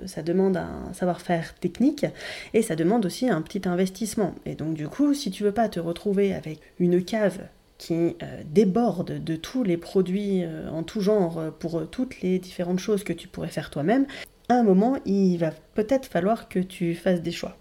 ça 0.07 0.23
demande 0.23 0.57
un 0.57 0.93
savoir-faire 0.93 1.55
technique 1.55 2.07
et 2.55 2.63
ça 2.63 2.77
demande 2.77 3.07
aussi 3.07 3.29
un 3.29 3.43
petit 3.43 3.69
investissement. 3.69 4.35
Et 4.47 4.55
donc 4.55 4.75
du 4.75 4.89
coup, 4.89 5.15
si 5.15 5.31
tu 5.31 5.43
veux 5.43 5.53
pas 5.53 5.69
te 5.69 5.81
retrouver 5.81 6.35
avec 6.35 6.61
une 6.79 7.03
cave 7.05 7.41
qui 7.81 7.95
euh, 7.95 8.43
déborde 8.45 9.25
de 9.25 9.37
tous 9.37 9.65
les 9.65 9.79
produits 9.79 10.45
euh, 10.45 10.71
en 10.71 10.83
tout 10.83 11.01
genre 11.01 11.39
euh, 11.39 11.51
pour 11.51 11.89
toutes 11.89 12.21
les 12.21 12.39
différentes 12.39 12.79
choses 12.79 13.05
que 13.05 13.15
tu 13.15 13.27
pourrais 13.27 13.49
faire 13.49 13.71
toi-même, 13.71 14.07
à 14.51 14.55
un 14.55 14.63
moment, 14.63 14.99
il 15.07 15.39
va 15.39 15.51
peut-être 15.75 16.07
falloir 16.07 16.51
que 16.51 16.59
tu 16.59 16.95
fasses 16.95 17.23
des 17.23 17.33
choix. 17.33 17.57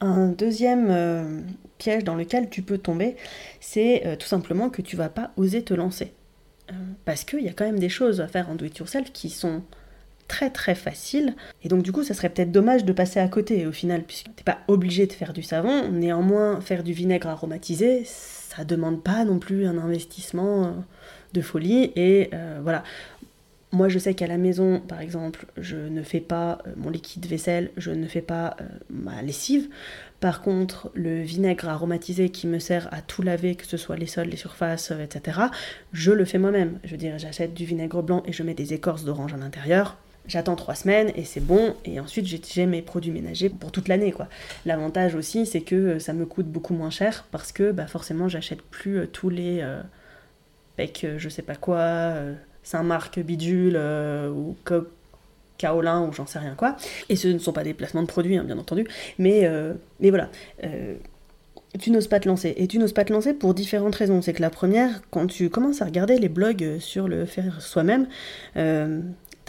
Un 0.00 0.28
deuxième 0.28 1.44
piège 1.76 2.04
dans 2.04 2.14
lequel 2.14 2.48
tu 2.48 2.62
peux 2.62 2.78
tomber, 2.78 3.16
c'est 3.60 4.16
tout 4.18 4.26
simplement 4.26 4.70
que 4.70 4.80
tu 4.80 4.96
vas 4.96 5.10
pas 5.10 5.32
oser 5.36 5.62
te 5.62 5.74
lancer. 5.74 6.14
parce 7.04 7.24
qu'il 7.24 7.40
y 7.40 7.48
a 7.48 7.52
quand 7.52 7.66
même 7.66 7.80
des 7.80 7.90
choses 7.90 8.22
à 8.22 8.28
faire 8.28 8.48
en 8.48 8.54
do-it-yourself 8.54 9.12
qui 9.12 9.28
sont 9.28 9.62
très 10.30 10.48
très 10.48 10.76
faciles. 10.76 11.34
Et 11.64 11.68
donc 11.68 11.82
du 11.82 11.90
coup, 11.90 12.04
ça 12.04 12.14
serait 12.14 12.28
peut-être 12.28 12.52
dommage 12.52 12.84
de 12.84 12.92
passer 12.92 13.18
à 13.18 13.26
côté 13.26 13.66
au 13.66 13.72
final, 13.72 14.04
puisque 14.04 14.32
t'es 14.36 14.44
pas 14.44 14.58
obligé 14.68 15.08
de 15.08 15.12
faire 15.12 15.32
du 15.32 15.42
savon. 15.42 15.90
Néanmoins, 15.90 16.60
faire 16.60 16.84
du 16.84 16.92
vinaigre 16.92 17.26
aromatisé, 17.26 18.04
ça 18.04 18.62
demande 18.62 19.02
pas 19.02 19.24
non 19.24 19.40
plus 19.40 19.66
un 19.66 19.76
investissement 19.76 20.66
euh, 20.66 20.70
de 21.32 21.40
folie. 21.40 21.90
Et 21.96 22.30
euh, 22.32 22.60
voilà. 22.62 22.84
Moi, 23.72 23.88
je 23.88 23.98
sais 23.98 24.14
qu'à 24.14 24.28
la 24.28 24.38
maison, 24.38 24.80
par 24.80 25.00
exemple, 25.00 25.46
je 25.56 25.76
ne 25.76 26.02
fais 26.02 26.20
pas 26.20 26.58
euh, 26.66 26.72
mon 26.76 26.90
liquide 26.90 27.26
vaisselle, 27.26 27.70
je 27.76 27.90
ne 27.90 28.06
fais 28.06 28.22
pas 28.22 28.56
ma 28.88 29.22
lessive. 29.22 29.68
Par 30.20 30.42
contre, 30.42 30.90
le 30.94 31.22
vinaigre 31.22 31.68
aromatisé 31.68 32.28
qui 32.28 32.46
me 32.46 32.60
sert 32.60 32.88
à 32.92 33.02
tout 33.02 33.22
laver, 33.22 33.56
que 33.56 33.66
ce 33.66 33.76
soit 33.76 33.96
les 33.96 34.06
sols, 34.06 34.28
les 34.28 34.36
surfaces, 34.36 34.92
etc., 34.92 35.40
je 35.92 36.12
le 36.12 36.24
fais 36.24 36.38
moi-même. 36.38 36.78
Je 36.84 36.92
veux 36.92 36.98
dire, 36.98 37.18
j'achète 37.18 37.52
du 37.52 37.64
vinaigre 37.64 38.02
blanc 38.02 38.22
et 38.26 38.32
je 38.32 38.44
mets 38.44 38.54
des 38.54 38.74
écorces 38.74 39.04
d'orange 39.04 39.34
à 39.34 39.38
l'intérieur. 39.38 39.96
J'attends 40.26 40.56
trois 40.56 40.74
semaines 40.74 41.12
et 41.16 41.24
c'est 41.24 41.40
bon, 41.40 41.74
et 41.84 42.00
ensuite 42.00 42.26
j'ai 42.26 42.66
mes 42.66 42.82
produits 42.82 43.12
ménagers 43.12 43.48
pour 43.48 43.72
toute 43.72 43.88
l'année. 43.88 44.12
quoi. 44.12 44.28
L'avantage 44.66 45.14
aussi, 45.14 45.46
c'est 45.46 45.60
que 45.60 45.98
ça 45.98 46.12
me 46.12 46.26
coûte 46.26 46.46
beaucoup 46.46 46.74
moins 46.74 46.90
cher 46.90 47.26
parce 47.30 47.52
que 47.52 47.72
bah, 47.72 47.86
forcément, 47.86 48.28
j'achète 48.28 48.62
plus 48.62 49.06
tous 49.08 49.30
les 49.30 49.64
pecs, 50.76 51.06
je 51.16 51.28
sais 51.28 51.42
pas 51.42 51.56
quoi, 51.56 52.14
Saint-Marc 52.62 53.18
bidule 53.20 53.76
ou 54.32 54.56
Kaolin 55.58 56.06
ou 56.06 56.12
j'en 56.12 56.26
sais 56.26 56.38
rien 56.38 56.54
quoi. 56.54 56.76
Et 57.08 57.16
ce 57.16 57.28
ne 57.28 57.38
sont 57.38 57.52
pas 57.52 57.64
des 57.64 57.74
placements 57.74 58.02
de 58.02 58.08
produits, 58.08 58.36
hein, 58.36 58.44
bien 58.44 58.58
entendu, 58.58 58.86
mais, 59.18 59.50
mais 60.00 60.10
voilà 60.10 60.30
tu 61.78 61.90
n'oses 61.90 62.08
pas 62.08 62.20
te 62.20 62.28
lancer. 62.28 62.54
Et 62.56 62.66
tu 62.66 62.78
n'oses 62.78 62.92
pas 62.92 63.04
te 63.04 63.12
lancer 63.12 63.34
pour 63.34 63.54
différentes 63.54 63.94
raisons. 63.94 64.22
C'est 64.22 64.32
que 64.32 64.42
la 64.42 64.50
première, 64.50 65.02
quand 65.10 65.26
tu 65.26 65.50
commences 65.50 65.82
à 65.82 65.84
regarder 65.84 66.18
les 66.18 66.28
blogs 66.28 66.78
sur 66.80 67.06
le 67.06 67.26
faire 67.26 67.62
soi-même, 67.62 68.08
euh, 68.56 69.00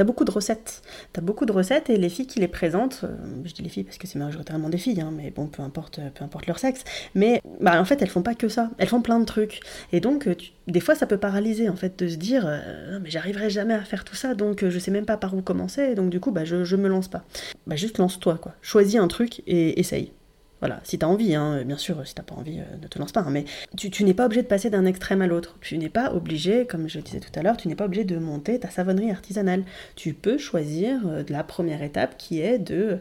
t'as 0.01 0.05
beaucoup 0.05 0.25
de 0.25 0.31
recettes. 0.31 0.81
T'as 1.13 1.21
beaucoup 1.21 1.45
de 1.45 1.51
recettes 1.51 1.91
et 1.91 1.97
les 1.97 2.09
filles 2.09 2.25
qui 2.25 2.39
les 2.39 2.47
présentent, 2.47 3.01
euh, 3.03 3.15
je 3.45 3.53
dis 3.53 3.61
les 3.61 3.69
filles 3.69 3.83
parce 3.83 3.99
que 3.99 4.07
c'est 4.07 4.17
majoritairement 4.17 4.67
des 4.67 4.79
filles, 4.79 4.99
hein, 4.99 5.11
mais 5.15 5.29
bon, 5.29 5.45
peu 5.45 5.61
importe, 5.61 5.99
peu 6.15 6.23
importe 6.23 6.47
leur 6.47 6.57
sexe, 6.57 6.83
mais 7.13 7.39
bah, 7.59 7.79
en 7.79 7.85
fait, 7.85 8.01
elles 8.01 8.09
font 8.09 8.23
pas 8.23 8.33
que 8.33 8.49
ça. 8.49 8.71
Elles 8.79 8.87
font 8.87 9.03
plein 9.03 9.19
de 9.19 9.25
trucs. 9.25 9.59
Et 9.91 9.99
donc, 9.99 10.27
des 10.65 10.79
fois, 10.79 10.95
ça 10.95 11.05
peut 11.05 11.19
paralyser, 11.19 11.69
en 11.69 11.75
fait, 11.75 11.99
de 11.99 12.07
se 12.07 12.15
dire, 12.15 12.45
euh, 12.47 12.97
mais 12.99 13.11
j'arriverai 13.11 13.51
jamais 13.51 13.75
à 13.75 13.81
faire 13.81 14.03
tout 14.03 14.15
ça, 14.15 14.33
donc 14.33 14.67
je 14.67 14.79
sais 14.79 14.89
même 14.89 15.05
pas 15.05 15.17
par 15.17 15.35
où 15.35 15.43
commencer, 15.43 15.93
donc 15.93 16.09
du 16.09 16.19
coup, 16.19 16.31
bah, 16.31 16.45
je, 16.45 16.63
je 16.63 16.75
me 16.75 16.87
lance 16.89 17.07
pas. 17.07 17.23
Bah, 17.67 17.75
juste 17.75 17.99
lance-toi, 17.99 18.39
quoi. 18.41 18.53
Choisis 18.63 18.99
un 18.99 19.07
truc 19.07 19.43
et 19.45 19.79
essaye. 19.79 20.13
Voilà, 20.61 20.79
si 20.83 20.99
t'as 20.99 21.07
envie, 21.07 21.33
hein, 21.33 21.63
bien 21.65 21.77
sûr, 21.77 22.05
si 22.05 22.13
t'as 22.13 22.21
pas 22.21 22.35
envie, 22.35 22.59
euh, 22.59 22.77
ne 22.79 22.87
te 22.87 22.99
lance 22.99 23.11
pas. 23.11 23.21
Hein, 23.21 23.31
mais 23.31 23.45
tu, 23.75 24.03
n'es 24.03 24.13
pas 24.13 24.25
obligé 24.25 24.43
de 24.43 24.47
passer 24.47 24.69
d'un 24.69 24.85
extrême 24.85 25.23
à 25.23 25.27
l'autre. 25.27 25.57
Tu 25.59 25.75
n'es 25.79 25.89
pas 25.89 26.13
obligé, 26.13 26.67
comme 26.67 26.87
je 26.87 26.99
disais 26.99 27.19
tout 27.19 27.31
à 27.33 27.41
l'heure, 27.41 27.57
tu 27.57 27.67
n'es 27.67 27.73
pas 27.73 27.85
obligé 27.85 28.03
de 28.03 28.17
monter 28.17 28.59
ta 28.59 28.69
savonnerie 28.69 29.09
artisanale. 29.09 29.63
Tu 29.95 30.13
peux 30.13 30.37
choisir 30.37 31.01
euh, 31.07 31.23
la 31.29 31.43
première 31.43 31.81
étape 31.81 32.15
qui 32.15 32.41
est 32.41 32.59
de 32.59 32.99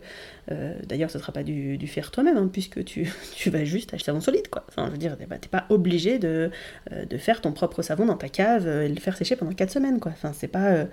euh, 0.52 0.74
d'ailleurs, 0.86 1.10
ce 1.10 1.18
ne 1.18 1.22
sera 1.22 1.32
pas 1.32 1.42
du, 1.42 1.78
faire 1.86 2.10
toi-même, 2.10 2.36
hein, 2.36 2.48
puisque 2.52 2.84
tu, 2.84 3.08
vas 3.46 3.64
juste 3.64 3.94
acheter 3.94 4.06
savon 4.06 4.20
solide, 4.20 4.48
quoi. 4.48 4.64
Enfin, 4.68 4.86
je 4.86 4.92
veux 4.92 4.98
dire, 4.98 5.16
pas 5.50 5.66
obligé 5.68 6.18
de, 6.18 6.50
euh, 6.92 7.04
de, 7.04 7.16
faire 7.16 7.40
ton 7.40 7.52
propre 7.52 7.82
savon 7.82 8.06
dans 8.06 8.16
ta 8.16 8.28
cave 8.28 8.66
euh, 8.66 8.86
et 8.86 8.88
le 8.88 9.00
faire 9.00 9.16
sécher 9.16 9.36
pendant 9.36 9.52
4 9.52 9.70
semaines, 9.70 10.00
quoi. 10.00 10.12
Enfin, 10.12 10.32
c'est 10.32 10.48
pas, 10.48 10.86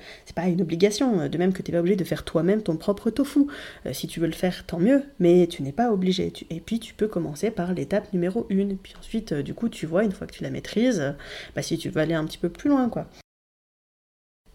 une 0.48 0.62
obligation. 0.62 1.28
De 1.28 1.38
même 1.38 1.54
que 1.54 1.62
tu 1.62 1.72
n'es 1.72 1.78
pas 1.78 1.80
obligé 1.80 1.96
de 1.96 2.04
faire 2.04 2.24
toi-même 2.24 2.62
ton 2.62 2.78
propre 2.78 3.10
tofu. 3.10 3.48
si 3.92 4.08
tu 4.08 4.20
veux 4.20 4.28
le 4.28 4.34
faire, 4.34 4.66
tant 4.66 4.80
mieux, 4.80 5.04
mais 5.20 5.48
tu 5.48 5.64
n'es 5.64 5.72
pas 5.72 5.92
obligé. 5.92 6.32
Et 6.50 6.60
puis, 6.60 6.80
tu 6.80 6.94
peux 6.94 7.08
commencer 7.08 7.52
par 7.52 7.74
l'étape 7.74 8.14
numéro 8.14 8.48
1. 8.52 8.76
Puis 8.82 8.94
ensuite, 9.00 9.34
du 9.34 9.54
coup, 9.54 9.70
tu 9.70 9.86
vois, 9.86 10.04
une 10.04 10.12
fois 10.12 10.28
que 10.28 10.34
tu 10.34 10.44
la 10.44 10.50
maîtrises, 10.50 11.16
bah, 11.56 11.62
si 11.62 11.78
tu 11.78 11.90
veux 11.90 12.02
aller 12.02 12.14
un 12.14 12.26
petit 12.26 12.38
peu 12.38 12.50
plus 12.50 12.70
loin, 12.70 12.90
quoi. 12.90 13.08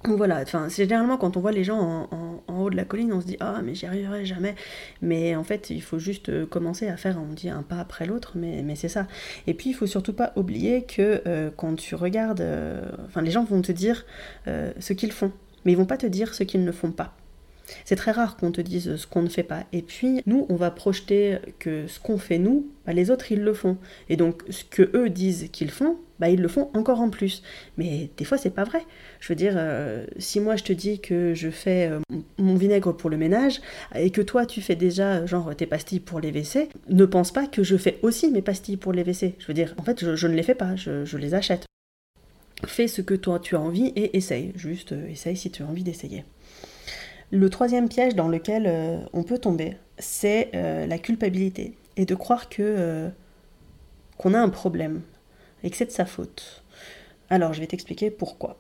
Voilà, 0.04 0.40
enfin, 0.42 0.68
c'est 0.68 0.82
généralement 0.85 1.16
quand 1.16 1.37
on 1.37 1.40
voit 1.40 1.52
les 1.52 1.62
gens 1.62 2.09
en, 2.49 2.51
de 2.71 2.76
la 2.76 2.85
colline, 2.85 3.12
on 3.12 3.21
se 3.21 3.26
dit 3.26 3.37
Ah, 3.40 3.61
mais 3.64 3.75
j'y 3.75 3.87
arriverai 3.87 4.25
jamais. 4.25 4.54
Mais 5.00 5.37
en 5.37 5.45
fait, 5.45 5.71
il 5.71 5.83
faut 5.83 5.99
juste 5.99 6.28
euh, 6.28 6.47
commencer 6.47 6.88
à 6.88 6.97
faire, 6.97 7.19
on 7.19 7.33
dit 7.33 7.49
un 7.49 7.62
pas 7.62 7.78
après 7.78 8.07
l'autre, 8.07 8.33
mais, 8.35 8.62
mais 8.62 8.75
c'est 8.75 8.88
ça. 8.88 9.07
Et 9.47 9.54
puis, 9.54 9.71
il 9.71 9.75
faut 9.75 9.87
surtout 9.87 10.12
pas 10.12 10.33
oublier 10.37 10.83
que 10.83 11.23
euh, 11.26 11.50
quand 11.57 11.76
tu 11.76 11.95
regardes, 11.95 12.40
euh, 12.40 12.83
enfin, 13.07 13.23
les 13.23 13.31
gens 13.31 13.45
vont 13.45 13.62
te 13.62 13.73
dire 13.73 14.04
ce 14.47 14.92
qu'ils 14.92 15.12
font, 15.12 15.33
mais 15.64 15.73
ils 15.73 15.76
vont 15.76 15.87
pas 15.87 15.97
te 15.97 16.07
dire 16.07 16.35
ce 16.35 16.42
qu'ils 16.42 16.64
ne 16.64 16.73
font 16.73 16.90
pas. 16.90 17.14
C'est 17.85 17.97
très 17.97 18.12
rare 18.12 18.37
qu'on 18.37 18.52
te 18.52 18.61
dise 18.61 18.97
ce 18.97 19.07
qu'on 19.07 19.23
ne 19.23 19.28
fait 19.28 19.42
pas. 19.42 19.64
Et 19.73 19.83
puis, 19.83 20.23
nous, 20.26 20.47
on 20.49 20.57
va 20.57 20.71
projeter 20.71 21.38
que 21.59 21.87
ce 21.87 22.00
qu'on 22.00 22.19
fait 22.19 22.38
nous, 22.38 22.66
bah, 22.87 22.92
les 22.92 23.11
autres, 23.11 23.33
ils 23.33 23.42
le 23.42 23.54
font. 23.54 23.76
Et 24.09 24.16
donc, 24.16 24.42
ce 24.50 24.64
que 24.64 24.90
eux 24.95 25.09
disent 25.09 25.49
qu'ils 25.52 25.71
font, 25.71 25.97
bah, 26.19 26.28
ils 26.28 26.40
le 26.40 26.49
font 26.49 26.71
encore 26.75 27.00
en 27.00 27.11
plus. 27.11 27.42
Mais 27.76 28.11
des 28.16 28.25
fois, 28.25 28.38
c'est 28.38 28.50
pas 28.50 28.64
vrai. 28.64 28.83
Je 29.21 29.28
veux 29.28 29.35
dire, 29.35 29.54
euh, 29.57 30.04
si 30.19 30.40
moi, 30.40 30.57
je 30.57 30.64
te 30.64 30.73
dis 30.73 31.00
que 31.00 31.35
je 31.35 31.50
fais 31.50 31.90
euh, 31.90 31.99
mon 32.38 32.54
vinaigre 32.54 32.92
pour 32.92 33.11
le 33.11 33.16
ménage, 33.16 33.61
et 33.95 34.11
que 34.11 34.21
toi, 34.21 34.47
tu 34.47 34.61
fais 34.61 34.76
déjà, 34.76 35.26
genre, 35.26 35.54
tes 35.57 35.66
pastilles 35.66 36.00
pour 36.00 36.21
les 36.21 36.31
WC, 36.31 36.69
ne 36.88 37.04
pense 37.04 37.33
pas 37.33 37.47
que 37.47 37.62
je 37.62 37.76
fais 37.76 37.99
aussi 38.02 38.31
mes 38.31 38.42
pastilles 38.42 38.76
pour 38.76 38.92
les 38.92 39.02
WC. 39.02 39.35
Je 39.38 39.47
veux 39.47 39.54
dire, 39.54 39.75
en 39.78 39.83
fait, 39.83 40.14
je, 40.14 40.26
ne 40.26 40.35
les 40.35 40.42
fais 40.42 40.54
pas, 40.54 40.76
je, 40.76 41.16
les 41.16 41.35
achète. 41.35 41.66
Fais 42.66 42.87
ce 42.87 43.02
que 43.02 43.14
toi, 43.14 43.40
tu 43.40 43.57
as 43.57 43.61
envie 43.61 43.88
et 43.97 44.16
essaye. 44.16 44.52
Juste, 44.54 44.92
euh, 44.92 45.09
essaye 45.09 45.37
si 45.37 45.50
tu 45.50 45.64
as 45.64 45.66
envie 45.66 45.83
d'essayer. 45.83 46.25
Le 47.32 47.48
troisième 47.48 47.88
piège 47.88 48.14
dans 48.14 48.28
lequel 48.28 48.66
euh, 48.66 48.98
on 49.14 49.22
peut 49.22 49.38
tomber, 49.38 49.78
c'est 49.98 50.50
euh, 50.54 50.86
la 50.86 50.98
culpabilité 50.98 51.72
et 51.96 52.04
de 52.04 52.14
croire 52.14 52.50
que 52.50 52.62
euh, 52.62 53.08
qu'on 54.18 54.34
a 54.34 54.38
un 54.38 54.50
problème 54.50 55.00
et 55.64 55.70
que 55.70 55.76
c'est 55.78 55.86
de 55.86 55.90
sa 55.90 56.04
faute. 56.04 56.62
Alors, 57.30 57.54
je 57.54 57.60
vais 57.60 57.66
t'expliquer 57.66 58.10
pourquoi. 58.10 58.58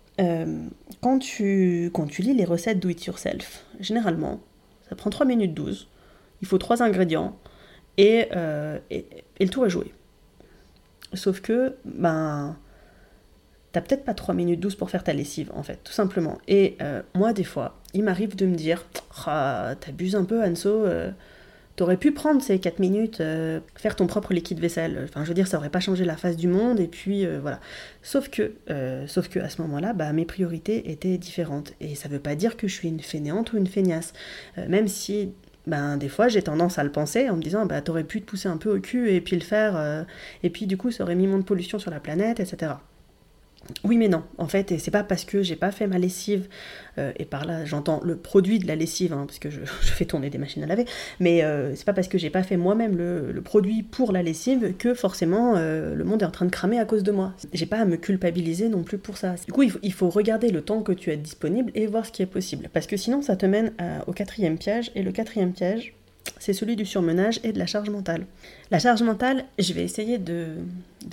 quand, 1.02 1.18
tu, 1.18 1.90
quand 1.92 2.06
tu 2.06 2.22
lis 2.22 2.32
les 2.32 2.46
recettes 2.46 2.78
do 2.78 2.88
it 2.88 3.04
yourself, 3.04 3.66
généralement, 3.78 4.40
ça 4.88 4.96
prend 4.96 5.10
3 5.10 5.26
minutes 5.26 5.52
12, 5.52 5.88
il 6.40 6.48
faut 6.48 6.56
3 6.56 6.82
ingrédients 6.82 7.36
et, 7.98 8.28
et, 8.90 9.06
et 9.38 9.44
le 9.44 9.50
tout 9.50 9.62
à 9.64 9.68
jouer. 9.68 9.92
Sauf 11.12 11.42
que, 11.42 11.76
ben, 11.84 12.56
t'as 13.72 13.80
peut-être 13.80 14.04
pas 14.04 14.14
3 14.14 14.34
minutes 14.34 14.60
12 14.60 14.76
pour 14.76 14.90
faire 14.90 15.02
ta 15.02 15.12
lessive, 15.12 15.50
en 15.54 15.62
fait, 15.62 15.80
tout 15.82 15.92
simplement. 15.92 16.38
Et 16.46 16.76
euh, 16.82 17.02
moi, 17.14 17.32
des 17.32 17.44
fois, 17.44 17.78
il 17.94 18.04
m'arrive 18.04 18.36
de 18.36 18.46
me 18.46 18.54
dire 18.54 18.84
ah, 19.26 19.74
T'abuses 19.80 20.14
un 20.14 20.24
peu, 20.24 20.42
Anso, 20.44 20.68
euh, 20.68 21.10
t'aurais 21.76 21.96
pu 21.96 22.12
prendre 22.12 22.42
ces 22.42 22.58
4 22.58 22.78
minutes, 22.78 23.22
euh, 23.22 23.60
faire 23.74 23.96
ton 23.96 24.06
propre 24.06 24.34
liquide 24.34 24.60
vaisselle. 24.60 25.00
Enfin, 25.04 25.24
je 25.24 25.28
veux 25.28 25.34
dire, 25.34 25.46
ça 25.48 25.56
aurait 25.56 25.70
pas 25.70 25.80
changé 25.80 26.04
la 26.04 26.16
face 26.16 26.36
du 26.36 26.48
monde, 26.48 26.80
et 26.80 26.86
puis 26.86 27.26
voilà. 27.40 27.60
Sauf 28.02 28.28
que, 28.28 28.52
sauf 29.06 29.28
que 29.28 29.40
à 29.40 29.48
ce 29.48 29.62
moment-là, 29.62 29.94
bah, 29.94 30.12
mes 30.12 30.26
priorités 30.26 30.90
étaient 30.90 31.16
différentes. 31.16 31.72
Et 31.80 31.94
ça 31.94 32.08
veut 32.08 32.20
pas 32.20 32.34
dire 32.34 32.58
que 32.58 32.68
je 32.68 32.74
suis 32.74 32.88
une 32.88 33.00
fainéante 33.00 33.54
ou 33.54 33.56
une 33.56 33.66
feignasse. 33.66 34.12
même 34.68 34.88
si 34.88 35.32
ben, 35.64 35.96
des 35.96 36.08
fois 36.08 36.26
j'ai 36.26 36.42
tendance 36.42 36.80
à 36.80 36.82
le 36.84 36.90
penser 36.90 37.30
en 37.30 37.36
me 37.36 37.42
disant 37.42 37.66
bah 37.66 37.80
t'aurais 37.82 38.02
pu 38.02 38.20
te 38.20 38.26
pousser 38.26 38.48
un 38.48 38.56
peu 38.56 38.76
au 38.76 38.80
cul 38.80 39.12
et 39.12 39.20
puis 39.20 39.36
le 39.36 39.42
faire 39.42 40.04
et 40.42 40.50
puis 40.50 40.66
du 40.66 40.76
coup 40.76 40.90
ça 40.90 41.04
aurait 41.04 41.14
mis 41.14 41.28
moins 41.28 41.38
de 41.38 41.44
pollution 41.44 41.78
sur 41.78 41.92
la 41.92 42.00
planète 42.00 42.40
etc 42.40 42.72
oui 43.84 43.96
mais 43.96 44.08
non, 44.08 44.22
en 44.38 44.48
fait, 44.48 44.72
et 44.72 44.78
c'est 44.78 44.90
pas 44.90 45.04
parce 45.04 45.24
que 45.24 45.42
j'ai 45.42 45.56
pas 45.56 45.70
fait 45.70 45.86
ma 45.86 45.98
lessive, 45.98 46.48
euh, 46.98 47.12
et 47.16 47.24
par 47.24 47.44
là 47.44 47.64
j'entends 47.64 48.00
le 48.04 48.16
produit 48.16 48.58
de 48.58 48.66
la 48.66 48.76
lessive, 48.76 49.12
hein, 49.12 49.24
parce 49.26 49.38
que 49.38 49.50
je, 49.50 49.60
fais 49.80 50.04
tourner 50.04 50.30
des 50.30 50.38
machines 50.38 50.62
à 50.62 50.66
laver, 50.66 50.84
mais 51.20 51.42
euh, 51.42 51.74
c'est 51.74 51.84
pas 51.84 51.92
parce 51.92 52.08
que 52.08 52.18
j'ai 52.18 52.30
pas 52.30 52.42
fait 52.42 52.56
moi-même 52.56 52.96
le, 52.96 53.40
produit 53.42 53.82
pour 53.82 54.12
la 54.12 54.22
lessive 54.22 54.74
que 54.78 54.94
forcément 54.94 55.54
euh, 55.56 55.94
le 55.94 56.04
monde 56.04 56.22
est 56.22 56.26
en 56.26 56.30
train 56.30 56.44
de 56.44 56.50
cramer 56.50 56.78
à 56.78 56.84
cause 56.84 57.02
de 57.02 57.10
moi. 57.10 57.34
J'ai 57.52 57.66
pas 57.66 57.78
à 57.78 57.84
me 57.84 57.96
culpabiliser 57.96 58.68
non 58.68 58.84
plus 58.84 58.98
pour 58.98 59.16
ça. 59.16 59.34
Du 59.46 59.52
coup, 59.52 59.62
il 59.62 59.92
faut, 59.92 60.10
regarder 60.10 60.50
le 60.50 60.62
temps 60.62 60.82
que 60.82 60.92
tu 60.92 61.10
as 61.10 61.16
disponible 61.16 61.72
et 61.74 61.86
voir 61.86 62.06
ce 62.06 62.12
qui 62.12 62.22
est 62.22 62.26
possible, 62.26 62.68
parce 62.72 62.86
que 62.86 62.96
sinon 62.96 63.22
ça 63.22 63.34
te 63.36 63.46
mène 63.46 63.72
au 64.06 64.12
quatrième 64.12 64.58
piège, 64.58 64.92
et 64.94 65.02
le 65.02 65.10
quatrième 65.10 65.52
piège, 65.52 65.94
c'est 66.38 66.52
celui 66.52 66.76
du 66.76 66.86
surmenage 66.86 67.40
et 67.44 67.52
de 67.52 67.58
la 67.58 67.66
charge 67.66 67.90
mentale. 67.90 68.26
La 68.70 68.78
charge 68.78 69.02
mentale, 69.02 69.44
je 69.58 69.72
vais 69.72 69.84
essayer 69.84 70.18
de, 70.18 70.56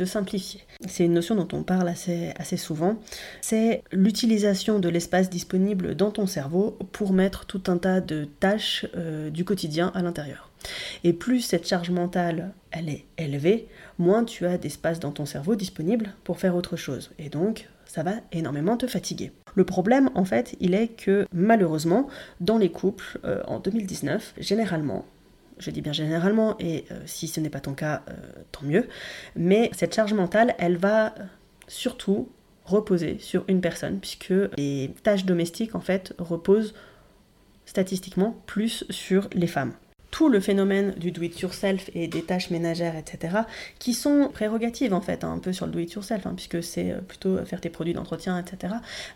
simplifier. 0.05 0.61
C'est 0.87 1.05
une 1.05 1.13
notion 1.13 1.35
dont 1.35 1.47
on 1.55 1.63
parle 1.63 1.87
assez, 1.87 2.57
souvent. 2.57 2.97
C'est 3.41 3.83
l'utilisation 3.91 4.79
de 4.79 4.89
l'espace 4.89 5.29
disponible 5.29 5.95
dans 5.95 6.11
ton 6.11 6.25
cerveau 6.25 6.77
pour 6.91 7.13
mettre 7.13 7.45
tout 7.45 7.63
un 7.67 7.77
tas 7.77 8.01
de 8.01 8.27
tâches 8.39 8.85
euh, 8.95 9.29
du 9.29 9.45
quotidien 9.45 9.91
à 9.93 10.01
l'intérieur. 10.01 10.49
Et 11.03 11.13
plus 11.13 11.41
cette 11.41 11.67
charge 11.67 11.89
mentale 11.89 12.51
elle 12.71 12.89
est 12.89 13.05
élevée, 13.17 13.67
moins 13.97 14.23
tu 14.23 14.45
as 14.45 14.57
d'espace 14.57 14.99
dans 14.99 15.11
ton 15.11 15.25
cerveau 15.25 15.55
disponible 15.55 16.13
pour 16.23 16.39
faire 16.39 16.55
autre 16.55 16.75
chose. 16.75 17.11
Et 17.17 17.29
donc, 17.29 17.67
ça 17.89 18.03
va 18.03 18.13
énormément 18.31 18.77
te 18.77 18.85
fatiguer. 18.85 19.31
Le 19.55 19.65
problème, 19.65 20.11
en 20.13 20.23
fait, 20.23 20.55
il 20.59 20.75
est 20.75 20.89
que 20.89 21.25
malheureusement, 21.33 22.07
dans 22.39 22.59
les 22.59 22.71
couples, 22.71 23.19
euh, 23.25 23.41
en 23.47 23.59
2019, 23.59 24.35
généralement, 24.37 25.05
je 25.57 25.71
dis 25.71 25.81
bien 25.81 25.91
généralement, 25.91 26.55
et 26.59 26.85
euh, 26.91 27.01
si 27.07 27.27
ce 27.27 27.39
n'est 27.39 27.49
pas 27.49 27.59
ton 27.59 27.73
cas, 27.73 28.03
euh, 28.07 28.13
tant 28.51 28.63
mieux, 28.63 28.87
mais 29.35 29.71
cette 29.73 29.95
charge 29.95 30.13
mentale, 30.13 30.55
elle 30.59 30.77
va 30.77 31.15
surtout 31.67 32.29
reposer 32.63 33.17
sur 33.19 33.43
une 33.47 33.59
personne, 33.59 33.99
puisque 33.99 34.33
les 34.55 34.93
tâches 35.01 35.25
domestiques, 35.25 35.73
en 35.73 35.81
fait, 35.81 36.13
reposent 36.19 36.75
statistiquement 37.65 38.39
plus 38.45 38.85
sur 38.91 39.29
les 39.33 39.47
femmes 39.47 39.73
tout 40.11 40.29
le 40.29 40.39
phénomène 40.39 40.93
du 40.97 41.11
do-it-yourself 41.11 41.89
et 41.93 42.07
des 42.07 42.23
tâches 42.23 42.49
ménagères, 42.49 42.95
etc., 42.95 43.37
qui 43.77 43.93
sont 43.93 44.29
prérogatives 44.33 44.93
en 44.93 45.01
fait, 45.01 45.23
hein, 45.23 45.33
un 45.33 45.39
peu 45.39 45.53
sur 45.53 45.65
le 45.65 45.71
do-it-yourself, 45.71 46.25
hein, 46.25 46.33
puisque 46.35 46.63
c'est 46.63 46.91
euh, 46.91 46.99
plutôt 46.99 47.37
euh, 47.37 47.45
faire 47.45 47.61
tes 47.61 47.69
produits 47.69 47.93
d'entretien, 47.93 48.39
etc., 48.39 48.75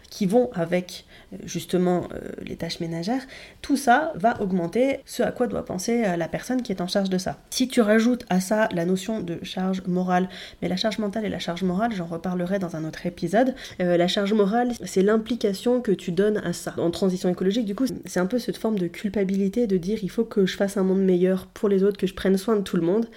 qui 0.09 0.25
vont 0.25 0.49
avec 0.53 1.05
euh, 1.33 1.37
justement 1.45 2.07
les 2.41 2.55
tâches 2.55 2.79
ménagères, 2.79 3.21
tout 3.61 3.77
ça 3.77 4.13
va 4.15 4.39
augmenter 4.41 4.99
ce 5.05 5.23
à 5.23 5.31
quoi 5.31 5.47
doit 5.47 5.65
penser 5.65 6.03
la 6.17 6.27
personne 6.27 6.61
qui 6.61 6.71
est 6.71 6.81
en 6.81 6.87
charge 6.87 7.09
de 7.09 7.17
ça. 7.17 7.39
Si 7.49 7.67
tu 7.67 7.81
rajoutes 7.81 8.25
à 8.29 8.39
ça 8.39 8.69
la 8.73 8.85
notion 8.85 9.19
de 9.19 9.39
charge 9.43 9.83
morale, 9.87 10.29
mais 10.61 10.67
la 10.67 10.75
charge 10.75 10.99
mentale 10.99 11.25
et 11.25 11.29
la 11.29 11.39
charge 11.39 11.63
morale, 11.63 11.91
j'en 11.93 12.05
reparlerai 12.05 12.59
dans 12.59 12.75
un 12.75 12.85
autre 12.85 13.05
épisode, 13.05 13.55
la 13.79 14.07
charge 14.07 14.33
morale, 14.33 14.73
c'est 14.85 15.01
l'implication 15.01 15.81
que 15.81 15.91
tu 15.91 16.11
donnes 16.11 16.37
à 16.37 16.53
ça. 16.53 16.73
En 16.77 16.91
transition 16.91 17.29
écologique, 17.29 17.65
du 17.65 17.75
coup, 17.75 17.85
c'est 18.05 18.19
un 18.19 18.25
peu 18.25 18.39
cette 18.39 18.57
forme 18.57 18.77
de 18.77 18.87
culpabilité 18.87 19.67
de 19.67 19.77
dire 19.77 19.99
il 20.03 20.09
faut 20.09 20.25
que 20.25 20.45
je 20.45 20.55
fasse 20.55 20.77
un 20.77 20.82
monde 20.83 21.03
meilleur 21.03 21.47
pour 21.47 21.69
les 21.69 21.83
autres, 21.83 21.97
que 21.97 22.07
je 22.07 22.13
prenne 22.13 22.37
soin 22.37 22.55
de 22.55 22.61
tout 22.61 22.77
le 22.77 22.83
monde. 22.83 23.07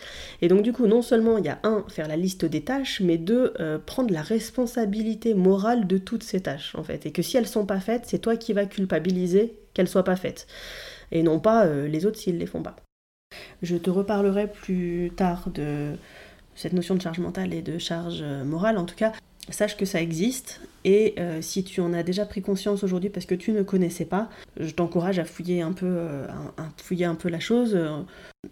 Et 0.42 0.48
donc 0.48 0.62
du 0.62 0.72
coup, 0.72 0.86
non 0.86 1.02
seulement 1.02 1.38
il 1.38 1.44
y 1.44 1.48
a 1.48 1.58
un, 1.62 1.84
faire 1.88 2.08
la 2.08 2.16
liste 2.16 2.44
des 2.44 2.62
tâches, 2.62 3.00
mais 3.00 3.18
deux, 3.18 3.52
euh, 3.60 3.78
prendre 3.78 4.12
la 4.12 4.22
responsabilité 4.22 5.34
morale 5.34 5.86
de 5.86 5.98
toutes 5.98 6.22
ces 6.22 6.40
tâches 6.40 6.74
en 6.74 6.82
fait. 6.82 7.06
Et 7.06 7.12
que 7.12 7.22
si 7.22 7.36
elles 7.36 7.46
sont 7.46 7.66
pas 7.66 7.80
faites, 7.80 8.02
c'est 8.06 8.18
toi 8.18 8.36
qui 8.36 8.52
vas 8.52 8.66
culpabiliser 8.66 9.58
qu'elles 9.74 9.88
soient 9.88 10.04
pas 10.04 10.16
faites. 10.16 10.46
Et 11.12 11.22
non 11.22 11.38
pas 11.38 11.66
euh, 11.66 11.86
les 11.88 12.06
autres 12.06 12.18
s'ils 12.18 12.38
les 12.38 12.46
font 12.46 12.62
pas. 12.62 12.76
Je 13.62 13.76
te 13.76 13.90
reparlerai 13.90 14.50
plus 14.50 15.12
tard 15.16 15.50
de 15.50 15.94
cette 16.54 16.72
notion 16.72 16.94
de 16.94 17.02
charge 17.02 17.18
mentale 17.18 17.52
et 17.52 17.62
de 17.62 17.78
charge 17.78 18.20
euh, 18.22 18.44
morale. 18.44 18.78
En 18.78 18.84
tout 18.84 18.94
cas, 18.96 19.12
sache 19.52 19.76
que 19.76 19.84
ça 19.84 20.00
existe. 20.00 20.60
Et 20.84 21.14
euh, 21.18 21.42
si 21.42 21.64
tu 21.64 21.80
en 21.80 21.92
as 21.92 22.02
déjà 22.02 22.26
pris 22.26 22.42
conscience 22.42 22.84
aujourd'hui 22.84 23.10
parce 23.10 23.26
que 23.26 23.34
tu 23.34 23.52
ne 23.52 23.62
connaissais 23.62 24.04
pas, 24.04 24.28
je 24.58 24.70
t'encourage 24.70 25.18
à 25.18 25.24
fouiller 25.24 25.62
un 25.62 25.72
peu, 25.72 25.98
à 26.56 26.68
fouiller 26.76 27.06
un 27.06 27.16
peu 27.16 27.28
la 27.28 27.40
chose 27.40 27.76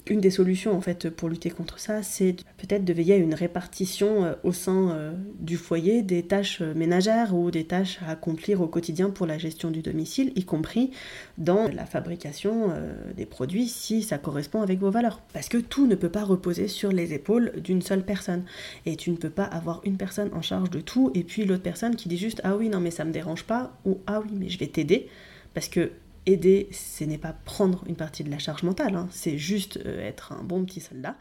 une 0.06 0.20
des 0.20 0.30
solutions 0.30 0.76
en 0.76 0.80
fait 0.80 1.10
pour 1.10 1.28
lutter 1.28 1.50
contre 1.50 1.78
ça, 1.78 2.02
c'est 2.02 2.36
peut-être 2.56 2.84
de 2.84 2.92
veiller 2.92 3.14
à 3.14 3.16
une 3.16 3.34
répartition 3.34 4.24
euh, 4.24 4.34
au 4.42 4.52
sein 4.52 4.90
euh, 4.90 5.12
du 5.38 5.56
foyer 5.56 6.02
des 6.02 6.22
tâches 6.22 6.60
euh, 6.60 6.74
ménagères 6.74 7.34
ou 7.34 7.50
des 7.50 7.64
tâches 7.64 7.98
à 8.06 8.10
accomplir 8.10 8.60
au 8.60 8.66
quotidien 8.66 9.10
pour 9.10 9.26
la 9.26 9.38
gestion 9.38 9.70
du 9.70 9.82
domicile, 9.82 10.32
y 10.36 10.44
compris 10.44 10.90
dans 11.38 11.68
la 11.68 11.86
fabrication 11.86 12.72
des 13.16 13.26
produits 13.26 13.66
si 13.68 14.02
ça 14.02 14.18
correspond 14.18 14.62
avec 14.62 14.78
vos 14.78 14.90
valeurs. 14.90 15.20
Parce 15.32 15.48
que 15.48 15.58
tout 15.58 15.86
ne 15.86 15.94
peut 15.94 16.08
pas 16.08 16.24
reposer 16.24 16.68
sur 16.68 16.92
les 16.92 17.12
épaules 17.12 17.52
d'une 17.62 17.82
seule 17.82 18.04
personne. 18.04 18.44
Et 18.86 18.96
tu 18.96 19.10
ne 19.10 19.16
peux 19.16 19.30
pas 19.30 19.44
avoir 19.44 19.80
une 19.84 19.96
personne 19.96 20.30
en 20.32 20.42
charge 20.42 20.70
de 20.70 20.80
tout 20.80 21.10
et 21.14 21.24
puis 21.24 21.44
l'autre 21.44 21.62
personne 21.62 21.96
qui 21.96 22.08
dit 22.08 22.18
juste 22.18 22.40
ah 22.44 22.56
oui 22.56 22.68
non 22.68 22.80
mais 22.80 22.90
ça 22.90 23.04
me 23.04 23.12
dérange 23.12 23.44
pas 23.44 23.76
ou 23.84 23.98
ah 24.06 24.20
oui 24.20 24.30
mais 24.32 24.48
je 24.48 24.58
vais 24.58 24.66
t'aider 24.66 25.08
parce 25.54 25.68
que 25.68 25.90
aider, 26.26 26.68
ce 26.72 27.04
n'est 27.04 27.18
pas 27.18 27.32
prendre 27.32 27.84
une 27.86 27.96
partie 27.96 28.24
de 28.24 28.30
la 28.30 28.38
charge 28.38 28.62
mentale, 28.62 28.96
hein. 28.96 29.08
c'est 29.10 29.38
juste 29.38 29.78
euh, 29.84 30.00
être 30.00 30.32
un 30.32 30.42
bon 30.42 30.64
petit 30.64 30.80
soldat. 30.80 31.16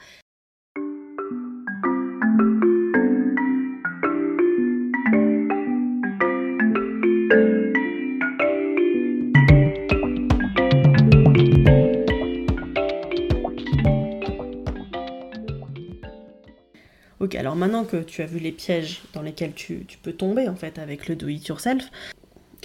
Ok, 17.23 17.35
alors 17.35 17.55
maintenant 17.55 17.85
que 17.85 18.03
tu 18.03 18.21
as 18.21 18.25
vu 18.25 18.37
les 18.37 18.51
pièges 18.51 19.01
dans 19.13 19.21
lesquels 19.21 19.53
tu, 19.53 19.85
tu 19.85 19.97
peux 19.97 20.11
tomber 20.11 20.49
en 20.49 20.57
fait 20.57 20.77
avec 20.77 21.07
le 21.07 21.15
do 21.15 21.29
it 21.29 21.47
yourself, 21.47 21.89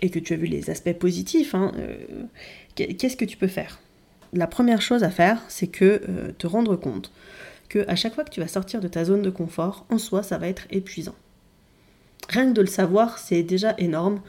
et 0.02 0.10
que 0.10 0.18
tu 0.18 0.34
as 0.34 0.36
vu 0.36 0.46
les 0.46 0.70
aspects 0.70 0.92
positifs, 0.92 1.54
hein, 1.54 1.72
euh, 1.76 1.96
qu'est-ce 2.74 3.16
que 3.16 3.24
tu 3.24 3.36
peux 3.36 3.48
faire? 3.48 3.80
La 4.32 4.46
première 4.46 4.82
chose 4.82 5.04
à 5.04 5.10
faire, 5.10 5.42
c'est 5.48 5.68
que 5.68 6.02
euh, 6.08 6.32
te 6.36 6.46
rendre 6.46 6.76
compte 6.76 7.12
que 7.68 7.84
à 7.88 7.96
chaque 7.96 8.14
fois 8.14 8.24
que 8.24 8.30
tu 8.30 8.40
vas 8.40 8.48
sortir 8.48 8.80
de 8.80 8.88
ta 8.88 9.04
zone 9.04 9.22
de 9.22 9.30
confort, 9.30 9.84
en 9.90 9.98
soi, 9.98 10.22
ça 10.22 10.38
va 10.38 10.48
être 10.48 10.66
épuisant. 10.70 11.14
Rien 12.28 12.48
que 12.48 12.52
de 12.52 12.60
le 12.60 12.66
savoir, 12.66 13.18
c'est 13.18 13.42
déjà 13.42 13.74
énorme 13.78 14.20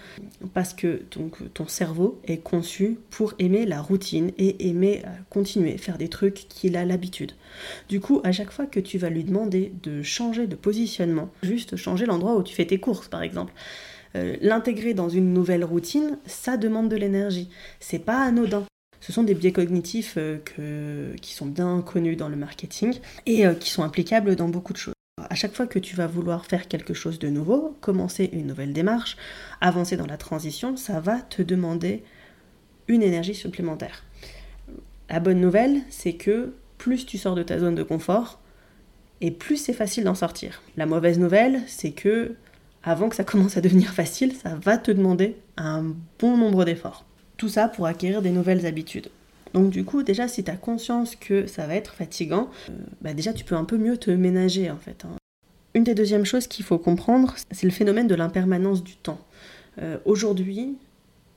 parce 0.54 0.74
que 0.74 1.02
ton 1.54 1.68
cerveau 1.68 2.22
est 2.24 2.38
conçu 2.38 2.98
pour 3.10 3.34
aimer 3.40 3.66
la 3.66 3.82
routine 3.82 4.32
et 4.38 4.70
aimer 4.70 5.02
euh, 5.06 5.10
continuer, 5.30 5.78
faire 5.78 5.98
des 5.98 6.08
trucs 6.08 6.48
qu'il 6.48 6.78
a 6.78 6.86
l'habitude. 6.86 7.34
Du 7.90 8.00
coup, 8.00 8.22
à 8.24 8.32
chaque 8.32 8.52
fois 8.52 8.68
que 8.68 8.80
tu 8.80 8.98
vas 8.98 9.10
lui 9.10 9.26
demander 9.26 9.74
de 9.84 10.02
changer 10.02 10.48
de 10.48 10.56
positionnement, 10.56 11.30
juste 11.44 11.76
changer 11.76 12.06
l'endroit 12.06 12.38
où 12.38 12.44
tu 12.44 12.56
fais 12.56 12.66
tes 12.66 12.80
courses 12.80 13.10
par 13.10 13.22
exemple, 13.22 13.52
euh, 14.16 14.36
l'intégrer 14.42 14.94
dans 14.94 15.10
une 15.10 15.34
nouvelle 15.34 15.64
routine, 15.64 16.18
ça 16.26 16.58
demande 16.58 16.90
de 16.90 16.96
l'énergie. 16.96 17.50
C'est 17.80 18.00
pas 18.00 18.22
anodin. 18.22 18.66
Ce 19.02 19.14
sont 19.14 19.24
des 19.24 19.34
biais 19.34 19.52
cognitifs 19.52 20.16
euh, 20.18 21.14
qui 21.22 21.34
sont 21.34 21.46
bien 21.46 21.82
connus 21.82 22.16
dans 22.16 22.28
le 22.28 22.36
marketing 22.36 23.00
et 23.26 23.46
euh, 23.46 23.54
qui 23.54 23.70
sont 23.70 23.84
applicables 23.84 24.36
dans 24.36 24.50
beaucoup 24.50 24.74
de 24.74 24.78
choses. 24.78 24.94
À 25.30 25.36
chaque 25.36 25.54
fois 25.54 25.68
que 25.68 25.80
tu 25.80 25.96
vas 25.96 26.08
vouloir 26.08 26.46
faire 26.46 26.68
quelque 26.68 26.94
chose 26.94 27.20
de 27.20 27.30
nouveau, 27.30 27.78
commencer 27.82 28.30
une 28.34 28.48
nouvelle 28.48 28.74
démarche, 28.74 29.18
avancer 29.62 29.98
dans 29.98 30.06
la 30.06 30.18
transition, 30.18 30.76
ça 30.78 31.00
va 31.00 31.20
te 31.20 31.42
demander 31.42 32.04
une 32.88 33.04
énergie 33.04 33.36
supplémentaire. 33.36 34.04
La 35.10 35.20
bonne 35.20 35.40
nouvelle, 35.40 35.82
c'est 35.90 36.14
que 36.14 36.54
plus 36.78 37.06
tu 37.06 37.18
sors 37.18 37.36
de 37.36 37.44
ta 37.44 37.60
zone 37.60 37.76
de 37.76 37.84
confort, 37.84 38.40
et 39.22 39.32
plus 39.32 39.58
c'est 39.58 39.74
facile 39.74 40.06
d'en 40.06 40.16
sortir. 40.16 40.62
La 40.78 40.86
mauvaise 40.86 41.20
nouvelle, 41.20 41.62
c'est 41.68 41.92
que 41.92 42.36
avant 42.84 43.10
que 43.10 43.16
ça 43.16 43.24
commence 43.24 43.58
à 43.58 43.62
devenir 43.62 43.94
facile, 43.94 44.34
ça 44.34 44.56
va 44.56 44.78
te 44.78 44.92
demander 44.92 45.36
un 45.58 45.94
bon 46.20 46.38
nombre 46.38 46.66
d'efforts. 46.66 47.06
Tout 47.38 47.50
ça 47.50 47.68
pour 47.68 47.86
acquérir 47.86 48.22
des 48.22 48.32
nouvelles 48.32 48.66
habitudes. 48.66 49.10
Donc 49.54 49.70
du 49.72 49.84
coup, 49.84 50.04
déjà, 50.04 50.28
si 50.28 50.44
tu 50.44 50.52
as 50.52 50.56
conscience 50.56 51.16
que 51.16 51.48
ça 51.48 51.66
va 51.66 51.76
être 51.76 51.94
fatigant, 51.94 52.50
euh, 52.70 52.74
bah 53.02 53.14
déjà 53.14 53.34
tu 53.34 53.44
peux 53.44 53.56
un 53.56 53.66
peu 53.66 53.78
mieux 53.78 53.98
te 53.98 54.12
ménager 54.12 54.70
en 54.70 54.78
fait. 54.78 55.06
Hein. 55.06 55.16
Une 55.74 55.84
des 55.84 55.96
deuxièmes 55.96 56.26
choses 56.26 56.48
qu'il 56.48 56.66
faut 56.66 56.78
comprendre, 56.78 57.36
c'est 57.52 57.66
le 57.66 57.72
phénomène 57.72 58.08
de 58.08 58.16
l'impermanence 58.16 58.84
du 58.84 58.96
temps. 58.96 59.20
Euh, 59.82 59.98
aujourd'hui, 60.06 60.78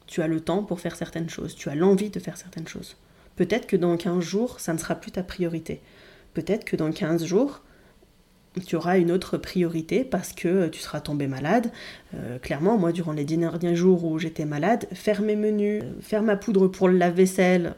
tu 0.07 0.23
as 0.23 0.29
le 0.29 0.41
temps 0.41 0.63
pour 0.63 0.81
faire 0.81 0.97
certaines 0.97 1.31
choses, 1.31 1.55
tu 1.55 1.69
as 1.69 1.75
l'envie 1.75 2.11
de 2.11 2.19
faire 2.19 2.37
certaines 2.37 2.69
choses. 2.69 2.97
Peut-être 3.37 3.67
que 3.67 3.77
dans 3.77 3.97
15 3.97 4.23
jours, 4.23 4.61
ça 4.61 4.75
ne 4.75 4.79
sera 4.79 4.95
plus 4.95 5.11
ta 5.11 5.23
priorité. 5.23 5.81
Peut-être 6.35 6.65
que 6.65 6.77
dans 6.77 6.93
15 6.93 7.25
jours, 7.25 7.63
tu 8.61 8.77
auras 8.77 8.99
une 8.99 9.11
autre 9.11 9.39
priorité 9.39 10.05
parce 10.05 10.33
que 10.33 10.69
tu 10.69 10.81
seras 10.81 11.01
tombé 11.01 11.27
malade. 11.27 11.71
Euh, 12.15 12.39
clairement, 12.39 12.77
moi, 12.77 12.93
durant 12.93 13.13
les 13.13 13.25
derniers 13.25 13.77
jours 13.77 14.05
où 14.05 14.19
j'étais 14.19 14.45
malade, 14.45 14.87
faire 14.93 15.23
mes 15.23 15.37
menus, 15.37 15.83
faire 16.01 16.23
ma 16.23 16.37
poudre 16.37 16.69
pour 16.69 16.89
le 16.89 16.99
lave-vaisselle, 16.99 17.75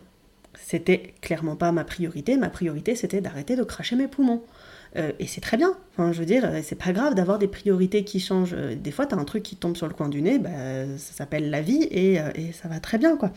c'était 0.58 1.14
clairement 1.20 1.56
pas 1.56 1.72
ma 1.72 1.84
priorité. 1.84 2.36
Ma 2.36 2.48
priorité, 2.48 2.96
c'était 2.96 3.20
d'arrêter 3.20 3.56
de 3.56 3.62
cracher 3.62 3.96
mes 3.96 4.08
poumons. 4.08 4.42
Euh, 4.96 5.12
et 5.18 5.26
c'est 5.26 5.40
très 5.40 5.56
bien. 5.56 5.76
Enfin, 5.92 6.12
je 6.12 6.20
veux 6.20 6.26
dire, 6.26 6.48
c'est 6.62 6.78
pas 6.78 6.92
grave 6.92 7.14
d'avoir 7.14 7.38
des 7.38 7.48
priorités 7.48 8.04
qui 8.04 8.20
changent. 8.20 8.54
Des 8.54 8.90
fois, 8.90 9.06
tu 9.06 9.14
as 9.14 9.18
un 9.18 9.24
truc 9.24 9.42
qui 9.42 9.56
tombe 9.56 9.76
sur 9.76 9.86
le 9.86 9.94
coin 9.94 10.08
du 10.08 10.22
nez, 10.22 10.38
bah, 10.38 10.50
ça 10.98 11.12
s'appelle 11.12 11.50
la 11.50 11.62
vie 11.62 11.86
et, 11.90 12.20
euh, 12.20 12.30
et 12.34 12.52
ça 12.52 12.68
va 12.68 12.80
très 12.80 12.98
bien, 12.98 13.16
quoi. 13.16 13.32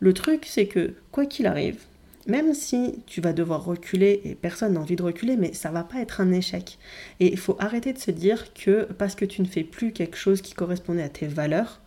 Le 0.00 0.12
truc, 0.12 0.44
c'est 0.46 0.66
que, 0.66 0.94
quoi 1.10 1.24
qu'il 1.24 1.46
arrive, 1.46 1.78
même 2.26 2.54
si 2.54 3.02
tu 3.06 3.20
vas 3.20 3.32
devoir 3.32 3.64
reculer 3.64 4.20
et 4.24 4.34
personne 4.34 4.74
n'a 4.74 4.80
envie 4.80 4.96
de 4.96 5.02
reculer, 5.02 5.36
mais 5.36 5.52
ça 5.52 5.70
va 5.70 5.84
pas 5.84 6.00
être 6.00 6.20
un 6.20 6.32
échec. 6.32 6.78
Et 7.20 7.32
il 7.32 7.38
faut 7.38 7.56
arrêter 7.58 7.92
de 7.92 7.98
se 7.98 8.10
dire 8.10 8.52
que 8.52 8.88
parce 8.98 9.14
que 9.14 9.24
tu 9.24 9.42
ne 9.42 9.46
fais 9.46 9.64
plus 9.64 9.92
quelque 9.92 10.16
chose 10.16 10.42
qui 10.42 10.54
correspondait 10.54 11.02
à 11.02 11.08
tes 11.08 11.26
valeurs, 11.26 11.80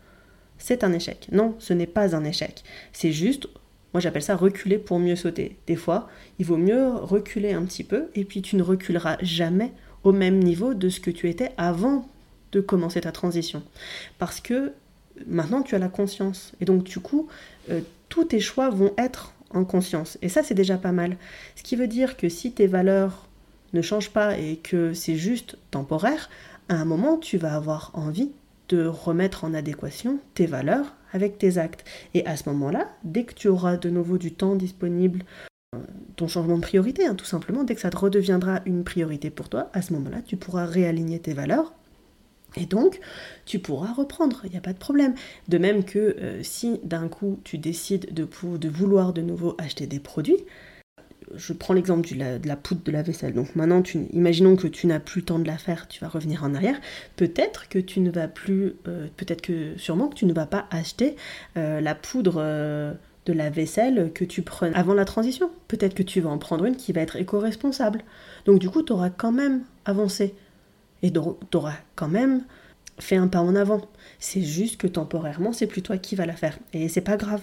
c'est 0.58 0.84
un 0.84 0.94
échec. 0.94 1.28
Non, 1.32 1.56
ce 1.60 1.74
n'est 1.74 1.88
pas 1.88 2.16
un 2.16 2.24
échec. 2.24 2.64
C'est 2.94 3.12
juste, 3.12 3.48
moi 3.94 4.02
j'appelle 4.02 4.24
ça 4.24 4.36
reculer 4.36 4.78
pour 4.78 5.00
mieux 5.00 5.16
sauter. 5.16 5.58
Des 5.68 5.76
fois, 5.76 6.10
il 6.38 6.46
vaut 6.46 6.58
mieux 6.58 6.90
reculer 6.90 7.54
un 7.54 7.64
petit 7.64 7.84
peu 7.84 8.10
et 8.16 8.24
puis 8.24 8.42
tu 8.42 8.56
ne 8.56 8.64
reculeras 8.64 9.18
jamais 9.22 9.72
au 10.04 10.12
même 10.12 10.40
niveau 10.40 10.74
de 10.74 10.90
ce 10.90 11.00
que 11.00 11.12
tu 11.12 11.30
étais 11.30 11.52
avant 11.58 12.08
de 12.52 12.62
commencer 12.62 13.02
ta 13.02 13.12
transition. 13.12 13.64
Parce 14.18 14.40
que 14.40 14.74
maintenant 15.28 15.62
tu 15.62 15.76
as 15.76 15.80
la 15.80 15.90
conscience. 15.90 16.54
Et 16.62 16.66
donc 16.66 16.84
du 16.84 17.00
coup, 17.00 17.28
euh, 17.70 17.82
tous 18.08 18.26
tes 18.26 18.40
choix 18.40 18.70
vont 18.70 18.94
être 18.98 19.34
en 19.52 19.66
conscience. 19.66 20.18
Et 20.22 20.30
ça, 20.30 20.44
c'est 20.44 20.54
déjà 20.54 20.78
pas 20.78 20.92
mal. 20.92 21.18
Ce 21.56 21.64
qui 21.64 21.76
veut 21.76 21.88
dire 21.88 22.18
que 22.18 22.30
si 22.30 22.52
tes 22.52 22.68
valeurs 22.68 23.28
ne 23.74 23.82
changent 23.82 24.12
pas 24.12 24.38
et 24.38 24.58
que 24.58 24.94
c'est 24.94 25.16
juste 25.16 25.58
temporaire, 25.72 26.30
à 26.70 26.76
un 26.76 26.86
moment, 26.86 27.18
tu 27.18 27.38
vas 27.38 27.56
avoir 27.56 27.92
envie 27.94 28.32
de 28.70 28.86
remettre 28.86 29.44
en 29.44 29.54
adéquation 29.54 30.20
tes 30.36 30.46
valeurs 30.46 30.96
avec 31.12 31.38
tes 31.38 31.58
actes. 31.58 31.84
Et 32.14 32.26
à 32.26 32.38
ce 32.38 32.48
moment-là, 32.50 32.88
dès 33.04 33.24
que 33.24 33.34
tu 33.34 33.48
auras 33.48 33.78
de 33.78 33.90
nouveau 33.90 34.18
du 34.18 34.32
temps 34.32 34.56
disponible, 34.56 35.24
euh, 35.76 35.80
ton 36.16 36.28
changement 36.28 36.58
de 36.58 36.62
priorité, 36.62 37.06
hein, 37.06 37.16
tout 37.16 37.26
simplement, 37.26 37.64
dès 37.64 37.76
que 37.76 37.82
ça 37.82 37.90
te 37.90 37.98
redeviendra 37.98 38.62
une 38.66 38.84
priorité 38.84 39.32
pour 39.32 39.50
toi, 39.50 39.70
à 39.74 39.82
ce 39.82 39.94
moment-là, 39.94 40.22
tu 40.22 40.38
pourras 40.38 40.66
réaligner 40.66 41.20
tes 41.20 41.34
valeurs 41.34 41.74
et 42.56 42.66
donc, 42.66 43.00
tu 43.46 43.60
pourras 43.60 43.94
reprendre, 43.94 44.42
il 44.46 44.52
n'y 44.52 44.58
a 44.58 44.62
pas 44.62 44.74
de 44.74 44.78
problème. 44.78 45.14
De 45.48 45.58
même 45.58 45.84
que 45.84 46.00
euh, 46.00 46.44
si 46.44 46.80
d'un 46.84 47.08
coup 47.08 47.40
tu 47.44 47.58
décides 47.58 48.14
de, 48.14 48.28
vouloir 48.70 49.14
de 49.14 49.22
nouveau 49.22 49.56
acheter 49.58 49.88
des 49.88 50.00
produits, 50.00 50.38
je 51.36 51.54
prends 51.54 51.76
l'exemple 51.76 52.10
de 52.10 52.48
la 52.48 52.56
poudre 52.56 52.82
de 52.84 52.92
la 52.92 53.04
vaisselle. 53.04 53.34
Donc 53.34 53.56
maintenant, 53.56 53.84
imaginons 54.14 54.56
que 54.56 54.68
tu 54.68 54.88
n'as 54.88 55.00
plus 55.00 55.22
le 55.22 55.26
temps 55.26 55.38
de 55.38 55.46
la 55.46 55.60
faire, 55.60 55.88
tu 55.88 56.00
vas 56.00 56.08
revenir 56.08 56.44
en 56.44 56.56
arrière. 56.56 56.80
Peut-être 57.18 57.70
que 57.70 57.78
tu 57.78 58.00
ne 58.00 58.10
vas 58.10 58.28
plus, 58.28 58.74
euh, 58.88 59.08
peut-être 59.16 59.42
que 59.42 59.78
sûrement 59.78 60.08
que 60.08 60.16
tu 60.16 60.26
ne 60.26 60.34
vas 60.34 60.48
pas 60.48 60.66
acheter 60.72 61.16
euh, 61.56 61.82
la 61.82 61.94
poudre 61.94 62.98
de 63.28 63.34
la 63.34 63.52
vaisselle 63.52 64.12
que 64.14 64.26
tu 64.26 64.42
prenais 64.42 64.76
avant 64.76 64.96
la 64.96 65.06
transition. 65.06 65.52
Peut-être 65.68 65.94
que 65.94 66.02
tu 66.02 66.20
vas 66.20 66.32
en 66.32 66.40
prendre 66.40 66.66
une 66.66 66.76
qui 66.76 66.94
va 66.94 67.02
être 67.02 67.16
éco-responsable. 67.16 68.02
Donc 68.46 68.58
du 68.58 68.72
coup, 68.72 68.82
tu 68.82 68.92
auras 68.92 69.12
quand 69.12 69.32
même 69.32 69.62
avancé. 69.86 70.34
Et 71.04 71.12
tu 71.12 71.20
auras 71.54 71.76
quand 71.96 72.08
même 72.08 72.44
fait 73.00 73.16
un 73.16 73.28
pas 73.28 73.40
en 73.40 73.56
avant. 73.56 73.82
C'est 74.20 74.42
juste 74.42 74.78
que 74.78 74.88
temporairement, 74.88 75.54
c'est 75.54 75.68
plus 75.68 75.82
toi 75.82 75.98
qui 75.98 76.16
va 76.16 76.26
la 76.26 76.36
faire. 76.36 76.58
Et 76.74 76.90
c'est 76.90 77.02
pas 77.02 77.18
grave. 77.18 77.42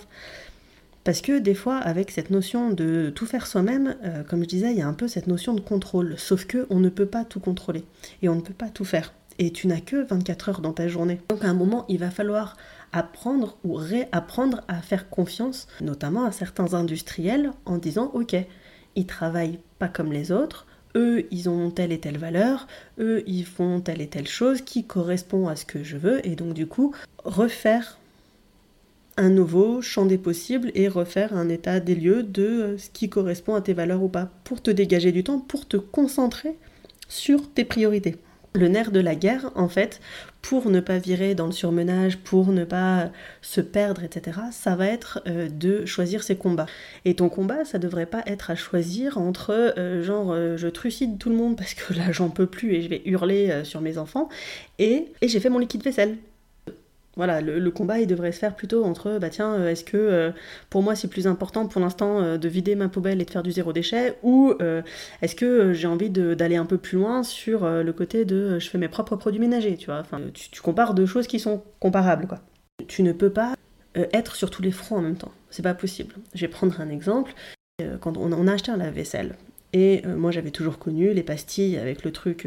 Parce 1.05 1.21
que 1.21 1.39
des 1.39 1.55
fois, 1.55 1.77
avec 1.77 2.11
cette 2.11 2.31
notion 2.31 2.71
de 2.71 3.13
tout 3.15 3.27
faire 3.27 3.47
soi-même, 3.47 3.97
euh, 4.05 4.25
comme 4.25 4.43
je 4.43 4.49
disais, 4.49 4.73
il 4.73 4.79
y 4.79 4.83
a 4.83 4.89
un 4.89 4.93
peu 4.93 5.07
cette 5.07 5.29
notion 5.29 5.55
de 5.55 5.61
contrôle. 5.61 6.19
Sauf 6.19 6.47
que 6.47 6.67
on 6.69 6.81
ne 6.81 6.89
peut 6.89 7.07
pas 7.07 7.25
tout 7.25 7.39
contrôler. 7.39 7.85
Et 8.23 8.29
on 8.29 8.35
ne 8.35 8.41
peut 8.41 8.55
pas 8.55 8.69
tout 8.69 8.85
faire. 8.85 9.13
Et 9.39 9.53
tu 9.53 9.69
n'as 9.69 9.81
que 9.81 9.97
24 9.97 10.49
heures 10.49 10.61
dans 10.61 10.73
ta 10.73 10.89
journée. 10.89 11.21
Donc 11.29 11.45
à 11.45 11.49
un 11.49 11.55
moment, 11.55 11.85
il 11.89 11.99
va 11.99 12.11
falloir 12.11 12.57
apprendre 12.93 13.57
ou 13.65 13.75
réapprendre 13.75 14.63
à 14.67 14.81
faire 14.81 15.09
confiance, 15.09 15.69
notamment 15.81 16.25
à 16.25 16.33
certains 16.33 16.75
industriels, 16.75 17.53
en 17.67 17.79
disant, 17.79 18.11
ok, 18.15 18.35
ils 18.97 19.07
travaillent 19.07 19.61
pas 19.79 19.89
comme 19.89 20.13
les 20.13 20.33
autres, 20.33 20.67
eux, 20.97 21.27
ils 21.31 21.49
ont 21.49 21.71
telle 21.71 21.93
et 21.93 22.01
telle 22.01 22.19
valeur, 22.19 22.67
eux, 22.99 23.23
ils 23.27 23.45
font 23.45 23.81
telle 23.81 24.01
et 24.01 24.09
telle 24.09 24.27
chose 24.27 24.63
qui 24.63 24.85
correspond 24.85 25.47
à 25.47 25.55
ce 25.55 25.65
que 25.65 25.85
je 25.85 25.97
veux, 25.97 26.27
et 26.27 26.35
donc 26.35 26.55
du 26.55 26.67
coup, 26.67 26.93
refaire 27.25 27.99
un 29.17 29.31
nouveau 29.31 29.81
champ 29.81 30.07
des 30.07 30.19
possibles 30.19 30.71
et 30.75 30.89
refaire 30.89 31.35
un 31.35 31.49
état 31.49 31.81
des 31.81 31.95
lieux 31.95 32.23
de 32.23 32.77
ce 32.79 32.91
qui 32.91 33.09
correspond 33.09 33.55
à 33.55 33.61
tes 33.61 33.73
valeurs 33.73 34.03
ou 34.03 34.09
pas, 34.09 34.31
pour 34.45 34.61
te 34.63 34.71
dégager 34.71 35.13
du 35.13 35.23
temps, 35.23 35.39
pour 35.39 35.67
te 35.67 35.77
concentrer 35.77 36.57
sur 37.09 37.49
tes 37.51 37.65
priorités. 37.65 38.17
Le 38.57 38.69
nerf 38.69 38.91
de 38.91 39.01
la 39.01 39.15
guerre, 39.15 39.51
en 39.55 39.69
fait, 39.69 40.01
pour 40.41 40.71
ne 40.71 40.81
pas 40.81 40.97
virer 40.97 41.35
dans 41.35 41.45
le 41.45 41.53
surmenage, 41.53 42.17
pour 42.17 42.53
ne 42.53 42.65
pas 42.65 43.11
se 43.43 43.61
perdre, 43.61 44.03
etc., 44.03 44.39
ça 44.51 44.77
va 44.77 44.87
être 44.87 45.21
euh, 45.27 45.51
de 45.51 45.85
choisir 45.85 46.23
ses 46.23 46.37
combats. 46.37 46.65
Et 47.05 47.15
ton 47.15 47.29
combat, 47.29 47.67
ça 47.67 47.79
devrait 47.79 48.07
pas 48.07 48.23
être 48.27 48.51
à 48.51 48.55
choisir 48.55 49.19
entre 49.19 49.51
euh, 49.77 50.03
genre 50.03 50.33
euh, 50.33 50.57
je 50.57 50.69
trucide 50.69 51.19
tout 51.19 51.29
le 51.29 51.37
monde 51.37 51.57
parce 51.57 51.75
que 51.75 51.93
là 51.93 52.13
j'en 52.13 52.31
peux 52.31 52.47
plus 52.47 52.75
et 52.75 52.81
je 52.81 52.89
vais 52.89 53.03
hurler 53.05 53.63
sur 53.65 53.83
mes 53.83 53.99
enfants, 53.99 54.31
et, 54.79 55.13
et 55.21 55.29
j'ai 55.29 55.41
fait 55.41 55.51
mon 55.51 55.59
liquide 55.59 55.83
vaisselle. 55.83 56.17
Voilà, 57.17 57.41
le, 57.41 57.71
combat 57.71 57.99
il 57.99 58.07
devrait 58.07 58.33
se 58.33 58.39
faire 58.39 58.55
plutôt 58.55 58.85
entre 58.85 59.19
bah 59.19 59.31
tiens, 59.31 59.55
euh, 59.55 59.71
est-ce 59.71 59.85
que 59.85 59.97
euh, 59.97 60.33
pour 60.69 60.83
moi 60.83 60.95
c'est 60.95 61.09
plus 61.09 61.27
important 61.27 61.67
pour 61.67 61.81
l'instant 61.81 62.21
euh, 62.21 62.37
de 62.37 62.47
vider 62.47 62.75
ma 62.75 62.91
poubelle 62.91 63.23
et 63.23 63.25
de 63.25 63.31
faire 63.31 63.43
du 63.43 63.53
zéro 63.53 63.73
déchet 63.73 64.19
ou 64.23 64.55
est-ce 65.23 65.35
que 65.35 65.73
j'ai 65.73 65.87
envie 65.87 66.11
d'aller 66.11 66.57
un 66.57 66.67
peu 66.67 66.77
plus 66.77 66.99
loin 66.99 67.23
sur 67.23 67.67
le 67.67 67.93
côté 67.93 68.25
de 68.25 68.59
je 68.59 68.69
fais 68.69 68.79
mes 68.79 68.89
propres 68.89 69.17
produits 69.17 69.41
ménagers, 69.41 69.77
tu 69.77 69.87
vois? 69.87 70.03
Tu, 70.35 70.61
compares 70.61 70.95
deux 70.95 71.07
choses 71.07 71.27
qui 71.27 71.41
sont 71.41 71.63
comparables 71.81 72.27
quoi. 72.27 72.41
Tu 72.87 73.03
ne 73.03 73.13
peux 73.13 73.31
pas 73.31 73.55
être 73.95 74.37
sur 74.37 74.51
tous 74.51 74.63
les 74.63 74.71
fronts 74.71 74.97
en 74.97 75.03
même 75.03 75.17
temps, 75.17 75.33
c'est 75.51 75.63
pas 75.63 75.75
possible. 75.75 76.15
Je 76.35 76.43
vais 76.43 76.49
prendre 76.49 76.81
un 76.81 76.91
exemple. 76.91 77.33
quand 78.01 78.17
on, 78.19 78.33
on 78.33 78.47
a 78.47 78.53
acheté 78.53 78.71
un 78.71 78.77
lave-vaisselle 78.77 79.37
et 79.73 80.03
moi 80.07 80.31
j'avais 80.33 80.51
toujours 80.51 80.79
connu 80.79 81.13
les 81.15 81.23
pastilles 81.23 81.79
avec 81.79 82.05
le 82.05 82.13
truc 82.13 82.47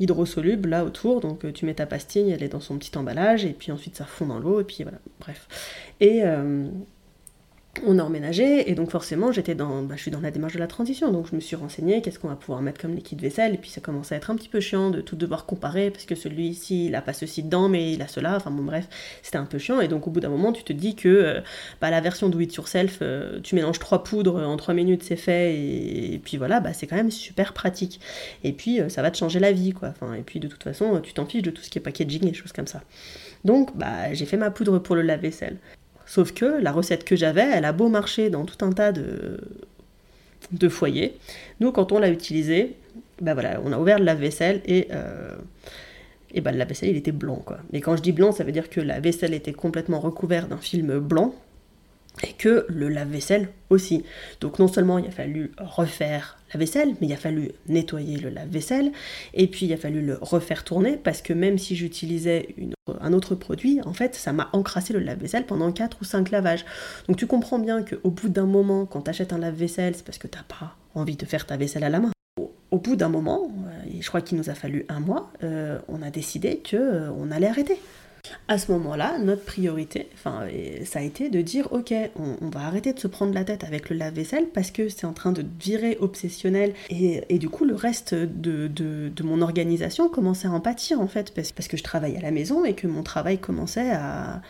hydrosoluble 0.00 0.68
là 0.68 0.84
autour, 0.84 1.20
donc 1.20 1.44
euh, 1.44 1.52
tu 1.52 1.64
mets 1.66 1.74
ta 1.74 1.86
pastille, 1.86 2.30
elle 2.30 2.42
est 2.42 2.48
dans 2.48 2.60
son 2.60 2.78
petit 2.78 2.96
emballage, 2.96 3.44
et 3.44 3.52
puis 3.52 3.72
ensuite 3.72 3.96
ça 3.96 4.04
fond 4.04 4.26
dans 4.26 4.38
l'eau, 4.38 4.60
et 4.60 4.64
puis 4.64 4.82
voilà, 4.82 4.98
bref. 5.20 5.48
Et, 6.00 6.22
euh, 6.24 6.68
on 7.84 7.98
a 7.98 8.02
emménagé 8.02 8.70
et 8.70 8.74
donc 8.74 8.90
forcément 8.90 9.32
j'étais 9.32 9.54
dans, 9.54 9.82
bah, 9.82 9.94
je 9.96 10.02
suis 10.02 10.10
dans 10.10 10.20
la 10.20 10.30
démarche 10.30 10.54
de 10.54 10.58
la 10.58 10.66
transition. 10.66 11.10
Donc 11.10 11.26
je 11.30 11.34
me 11.34 11.40
suis 11.40 11.56
renseignée 11.56 12.02
qu'est-ce 12.02 12.18
qu'on 12.18 12.28
va 12.28 12.36
pouvoir 12.36 12.62
mettre 12.62 12.80
comme 12.80 12.94
liquide 12.94 13.20
vaisselle? 13.20 13.54
Et 13.54 13.58
puis 13.58 13.70
ça 13.70 13.80
commençait 13.80 14.14
à 14.14 14.18
être 14.18 14.30
un 14.30 14.36
petit 14.36 14.48
peu 14.48 14.60
chiant 14.60 14.90
de 14.90 15.00
tout 15.00 15.16
devoir 15.16 15.46
comparer 15.46 15.90
parce 15.90 16.04
que 16.04 16.14
celui-ci 16.14 16.86
il 16.86 16.94
a 16.94 17.02
pas 17.02 17.12
ceci 17.12 17.42
dedans 17.42 17.68
mais 17.68 17.92
il 17.92 18.02
a 18.02 18.08
cela. 18.08 18.36
Enfin 18.36 18.50
bon 18.50 18.62
bref 18.62 18.88
c'était 19.22 19.38
un 19.38 19.44
peu 19.44 19.58
chiant. 19.58 19.80
Et 19.80 19.88
donc 19.88 20.06
au 20.06 20.10
bout 20.10 20.20
d'un 20.20 20.28
moment 20.28 20.52
tu 20.52 20.64
te 20.64 20.72
dis 20.72 20.94
que 20.94 21.08
euh, 21.08 21.40
bah, 21.80 21.90
la 21.90 22.00
version 22.00 22.28
do 22.28 22.40
it 22.40 22.54
yourself 22.54 22.98
euh, 23.02 23.40
tu 23.42 23.54
mélanges 23.54 23.78
trois 23.78 24.04
poudres 24.04 24.36
en 24.36 24.56
trois 24.56 24.74
minutes 24.74 25.02
c'est 25.02 25.16
fait. 25.16 25.54
Et, 25.54 26.20
puis 26.24 26.36
voilà 26.36 26.60
bah, 26.60 26.72
c'est 26.72 26.86
quand 26.86 26.96
même 26.96 27.10
super 27.10 27.52
pratique. 27.52 28.00
Et 28.44 28.52
puis 28.52 28.80
euh, 28.80 28.88
ça 28.88 29.02
va 29.02 29.10
te 29.10 29.16
changer 29.16 29.40
la 29.40 29.52
vie 29.52 29.72
quoi. 29.72 29.88
Enfin 29.88 30.14
et 30.14 30.22
puis 30.22 30.40
de 30.40 30.48
toute 30.48 30.62
façon 30.62 31.00
tu 31.00 31.12
t'en 31.12 31.26
fiches 31.26 31.42
de 31.42 31.50
tout 31.50 31.62
ce 31.62 31.70
qui 31.70 31.78
est 31.78 31.82
packaging 31.82 32.28
et 32.28 32.34
choses 32.34 32.52
comme 32.52 32.66
ça. 32.66 32.82
Donc 33.44 33.76
bah 33.76 34.12
j'ai 34.12 34.26
fait 34.26 34.36
ma 34.36 34.50
poudre 34.50 34.78
pour 34.78 34.94
le 34.96 35.02
lave-vaisselle 35.02 35.58
Sauf 36.06 36.32
que 36.32 36.44
la 36.44 36.72
recette 36.72 37.04
que 37.04 37.16
j'avais, 37.16 37.46
elle 37.52 37.64
a 37.64 37.72
beau 37.72 37.88
marcher 37.88 38.30
dans 38.30 38.44
tout 38.44 38.64
un 38.64 38.72
tas 38.72 38.92
de, 38.92 40.68
foyers. 40.68 41.16
Nous, 41.60 41.72
quand 41.72 41.92
on 41.92 41.98
l'a 41.98 42.08
utilisé, 42.08 42.76
ben 43.20 43.34
voilà, 43.34 43.60
on 43.64 43.72
a 43.72 43.78
ouvert 43.78 43.98
le 43.98 44.04
lave-vaisselle 44.04 44.62
et, 44.64 44.88
euh, 44.92 45.34
et 46.32 46.40
ben, 46.40 46.52
le 46.52 46.58
lave-vaisselle, 46.58 46.90
il 46.90 46.96
était 46.96 47.12
blanc. 47.12 47.42
Quoi. 47.44 47.58
Et 47.72 47.80
quand 47.80 47.96
je 47.96 48.02
dis 48.02 48.12
blanc, 48.12 48.32
ça 48.32 48.44
veut 48.44 48.52
dire 48.52 48.70
que 48.70 48.80
la 48.80 49.00
vaisselle 49.00 49.34
était 49.34 49.52
complètement 49.52 49.98
recouverte 49.98 50.48
d'un 50.48 50.58
film 50.58 50.98
blanc 50.98 51.34
et 52.22 52.32
que 52.32 52.66
le 52.68 52.88
lave-vaisselle 52.88 53.48
aussi. 53.70 54.04
Donc 54.40 54.58
non 54.58 54.68
seulement 54.68 54.98
il 54.98 55.06
a 55.06 55.10
fallu 55.10 55.52
refaire 55.58 56.38
la 56.52 56.60
vaisselle, 56.60 56.94
mais 57.00 57.08
il 57.08 57.12
a 57.12 57.16
fallu 57.16 57.50
nettoyer 57.68 58.18
le 58.18 58.30
lave-vaisselle, 58.30 58.92
et 59.34 59.46
puis 59.48 59.66
il 59.66 59.72
a 59.72 59.76
fallu 59.76 60.00
le 60.00 60.18
refaire 60.20 60.64
tourner, 60.64 60.96
parce 60.96 61.22
que 61.22 61.32
même 61.32 61.58
si 61.58 61.76
j'utilisais 61.76 62.54
un 63.00 63.12
autre 63.12 63.34
produit, 63.34 63.80
en 63.84 63.92
fait, 63.92 64.14
ça 64.14 64.32
m'a 64.32 64.48
encrassé 64.52 64.92
le 64.92 65.00
lave-vaisselle 65.00 65.44
pendant 65.44 65.72
4 65.72 65.98
ou 66.00 66.04
5 66.04 66.30
lavages. 66.30 66.64
Donc 67.08 67.16
tu 67.16 67.26
comprends 67.26 67.58
bien 67.58 67.82
qu'au 67.82 68.10
bout 68.10 68.28
d'un 68.28 68.46
moment, 68.46 68.86
quand 68.86 69.02
tu 69.02 69.10
achètes 69.10 69.32
un 69.32 69.38
lave-vaisselle, 69.38 69.94
c'est 69.96 70.04
parce 70.04 70.18
que 70.18 70.28
t'as 70.28 70.44
pas 70.44 70.76
envie 70.94 71.16
de 71.16 71.26
faire 71.26 71.46
ta 71.46 71.56
vaisselle 71.56 71.84
à 71.84 71.90
la 71.90 72.00
main. 72.00 72.12
Au, 72.70 72.78
bout 72.78 72.96
d'un 72.96 73.08
moment, 73.08 73.50
et 73.90 74.02
je 74.02 74.08
crois 74.08 74.20
qu'il 74.20 74.36
nous 74.36 74.50
a 74.50 74.54
fallu 74.54 74.84
un 74.88 75.00
mois, 75.00 75.32
euh, 75.42 75.78
on 75.88 76.02
a 76.02 76.10
décidé 76.10 76.62
qu'on 76.68 76.76
euh, 76.76 77.10
on 77.16 77.30
allait 77.30 77.46
arrêter. 77.46 77.78
À 78.48 78.58
ce 78.58 78.70
moment-là, 78.72 79.18
notre 79.18 79.44
priorité, 79.44 80.08
enfin, 80.14 80.46
ça 80.84 81.00
a 81.00 81.02
été 81.02 81.28
de 81.28 81.40
dire 81.40 81.68
ok, 81.72 81.92
on, 82.16 82.48
va 82.48 82.60
arrêter 82.60 82.92
de 82.92 82.98
se 82.98 83.08
prendre 83.08 83.34
la 83.34 83.44
tête 83.44 83.64
avec 83.64 83.90
le 83.90 83.96
lave-vaisselle 83.96 84.46
parce 84.52 84.70
que 84.70 84.88
c'est 84.88 85.06
en 85.06 85.12
train 85.12 85.32
de 85.32 85.44
virer 85.60 85.96
obsessionnel. 86.00 86.74
Et, 86.90 87.38
du 87.38 87.48
coup 87.48 87.64
le 87.64 87.74
reste 87.74 88.14
de, 88.14 88.70
mon 89.22 89.42
organisation 89.42 90.08
commençait 90.08 90.48
à 90.48 90.52
en 90.52 90.60
pâtir 90.60 91.00
en 91.00 91.08
fait 91.08 91.34
parce, 91.34 91.50
que 91.50 91.76
je 91.76 91.82
travaille 91.82 92.16
à 92.16 92.20
la 92.20 92.30
maison 92.30 92.64
et 92.64 92.74
que 92.74 92.86
mon 92.86 93.02
travail 93.02 93.38
commençait 93.38 93.90
à, 93.90 94.42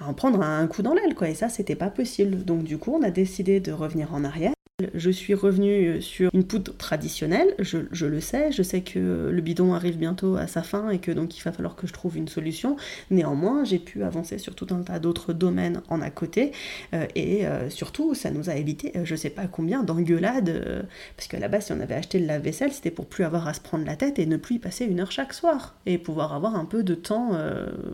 à 0.00 0.08
en 0.08 0.14
prendre 0.14 0.42
un 0.42 0.66
coup 0.66 0.82
dans 0.82 0.94
l'aile 0.94 1.14
quoi. 1.14 1.28
Et 1.28 1.34
ça 1.34 1.48
c'était 1.48 1.76
pas 1.76 1.90
possible. 1.90 2.44
Donc 2.44 2.64
du 2.64 2.78
coup 2.78 2.94
on 2.94 3.02
a 3.02 3.10
décidé 3.10 3.60
de 3.60 3.72
revenir 3.72 4.14
en 4.14 4.24
arrière 4.24 4.52
je 4.94 5.10
suis 5.10 5.34
revenue 5.34 6.00
sur 6.00 6.30
une 6.32 6.44
poudre 6.44 6.72
traditionnelle, 6.76 7.52
je, 7.58 8.06
le 8.06 8.20
sais, 8.20 8.52
je 8.52 8.62
sais 8.62 8.82
que 8.82 9.28
le 9.28 9.40
bidon 9.40 9.74
arrive 9.74 9.98
bientôt 9.98 10.36
à 10.36 10.46
sa 10.46 10.62
fin 10.62 10.90
et 10.90 11.00
que 11.00 11.10
donc 11.10 11.36
il 11.36 11.42
va 11.42 11.50
falloir 11.50 11.74
que 11.74 11.88
je 11.88 11.92
trouve 11.92 12.16
une 12.16 12.28
solution. 12.28 12.76
Néanmoins, 13.10 13.64
j'ai 13.64 13.80
pu 13.80 14.04
avancer 14.04 14.38
sur 14.38 14.54
tout 14.54 14.68
un 14.70 14.82
tas 14.82 15.00
d'autres 15.00 15.32
domaines 15.32 15.82
en 15.88 16.00
à 16.00 16.10
côté 16.10 16.52
euh, 16.94 17.06
et 17.16 17.44
euh, 17.44 17.68
surtout, 17.70 18.14
ça 18.14 18.30
nous 18.30 18.50
a 18.50 18.54
évité 18.54 18.92
euh, 18.96 19.04
je 19.04 19.16
sais 19.16 19.30
pas 19.30 19.48
combien 19.48 19.82
d'engueulades 19.82 20.86
parce 21.16 21.26
qu'à 21.26 21.40
la 21.40 21.48
base, 21.48 21.66
si 21.66 21.72
on 21.72 21.80
avait 21.80 21.96
acheté 21.96 22.20
le 22.20 22.26
lave-vaisselle, 22.26 22.72
c'était 22.72 22.92
pour 22.92 23.06
plus 23.06 23.24
avoir 23.24 23.48
à 23.48 23.54
se 23.54 23.60
prendre 23.60 23.84
la 23.84 23.96
tête 23.96 24.20
et 24.20 24.26
ne 24.26 24.36
plus 24.36 24.56
y 24.56 24.58
passer 24.60 24.84
une 24.84 25.00
heure 25.00 25.10
chaque 25.10 25.32
soir 25.32 25.74
et 25.86 25.98
pouvoir 25.98 26.32
avoir 26.34 26.54
un 26.54 26.64
peu 26.64 26.84
de 26.84 26.94
temps 26.94 27.32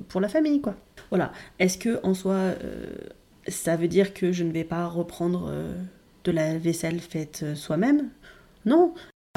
pour 0.09 0.21
la 0.21 0.29
famille, 0.29 0.61
quoi. 0.61 0.75
Voilà. 1.09 1.33
Est-ce 1.59 1.79
que 1.79 1.99
en 2.03 2.13
soi, 2.13 2.55
ça 3.49 3.77
veut 3.77 3.89
dire 3.89 4.13
que 4.13 4.33
je 4.33 4.45
ne 4.45 4.53
vais 4.53 4.65
pas 4.65 4.87
reprendre 4.87 5.51
de 6.25 6.33
la 6.33 6.59
vaisselle 6.59 7.01
faite 7.01 7.41
euh, 7.45 7.55
soi-même. 7.55 8.09
Non, 8.67 8.95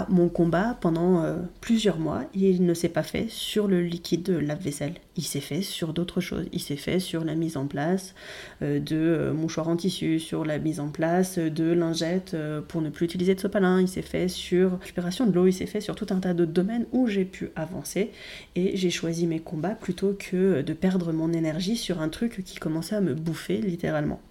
mon 0.09 0.29
combat 0.29 0.77
pendant 0.79 1.23
euh, 1.23 1.37
plusieurs 1.59 1.99
mois, 1.99 2.23
il 2.33 2.65
ne 2.65 2.73
s'est 2.73 2.87
pas 2.87 3.03
fait 3.03 3.27
sur 3.29 3.67
le 3.67 3.81
liquide 3.81 4.23
de 4.23 4.37
lave-vaisselle. 4.37 4.93
Il 5.17 5.23
s'est 5.23 5.41
fait 5.41 5.61
sur 5.61 5.91
d'autres 5.91 6.21
choses. 6.21 6.45
Il 6.53 6.61
s'est 6.61 6.77
fait 6.77 6.99
sur 6.99 7.25
la 7.25 7.35
mise 7.35 7.57
en 7.57 7.67
place 7.67 8.15
euh, 8.61 8.79
de 8.79 9.31
mouchoirs 9.31 9.67
en 9.67 9.75
tissu, 9.75 10.19
sur 10.19 10.45
la 10.45 10.59
mise 10.59 10.79
en 10.79 10.89
place 10.89 11.39
de 11.39 11.71
lingettes 11.71 12.37
pour 12.69 12.81
ne 12.81 12.89
plus 12.89 13.05
utiliser 13.05 13.35
de 13.35 13.39
sopalin. 13.41 13.81
Il 13.81 13.89
s'est 13.89 14.01
fait 14.01 14.29
sur 14.29 14.79
récupération 14.79 15.25
de 15.25 15.33
l'eau. 15.33 15.47
Il 15.47 15.53
s'est 15.53 15.65
fait 15.65 15.81
sur 15.81 15.95
tout 15.95 16.07
un 16.11 16.19
tas 16.19 16.33
d'autres 16.33 16.53
domaines 16.53 16.85
où 16.93 17.07
j'ai 17.07 17.25
pu 17.25 17.49
avancer. 17.55 18.11
Et 18.55 18.77
j'ai 18.77 18.91
choisi 18.91 19.27
mes 19.27 19.39
combats 19.39 19.75
plutôt 19.75 20.15
que 20.17 20.61
de 20.61 20.73
perdre 20.73 21.11
mon 21.11 21.33
énergie 21.33 21.75
sur 21.75 22.01
un 22.01 22.09
truc 22.09 22.43
qui 22.45 22.59
commençait 22.59 22.95
à 22.95 23.01
me 23.01 23.13
bouffer 23.13 23.57
littéralement. 23.57 24.21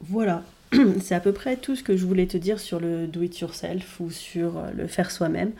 Voilà, 0.00 0.42
c'est 1.00 1.14
à 1.14 1.20
peu 1.20 1.32
près 1.32 1.56
tout 1.56 1.76
ce 1.76 1.82
que 1.82 1.96
je 1.96 2.04
voulais 2.04 2.26
te 2.26 2.36
dire 2.36 2.60
sur 2.60 2.80
le 2.80 3.06
do 3.06 3.22
it 3.22 3.38
yourself 3.40 4.00
ou 4.00 4.10
sur 4.10 4.58
euh, 4.58 4.70
le 4.76 4.86
faire 4.86 5.10
soi-même. 5.10 5.52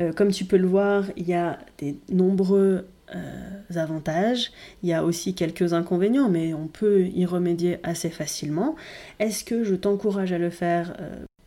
Euh, 0.00 0.12
comme 0.12 0.30
tu 0.30 0.44
peux 0.44 0.56
le 0.56 0.66
voir, 0.66 1.04
il 1.16 1.28
y 1.28 1.34
a 1.34 1.58
des 1.78 1.96
nombreux 2.10 2.86
euh, 3.14 3.60
avantages, 3.76 4.52
il 4.82 4.88
y 4.88 4.92
a 4.92 5.04
aussi 5.04 5.34
quelques 5.34 5.72
inconvénients, 5.72 6.28
mais 6.28 6.54
on 6.54 6.66
peut 6.66 7.06
y 7.06 7.24
remédier 7.24 7.78
assez 7.82 8.10
facilement. 8.10 8.76
Est-ce 9.18 9.44
que 9.44 9.64
je 9.64 9.74
t'encourage 9.74 10.32
à 10.32 10.38
le 10.38 10.50
faire 10.50 10.94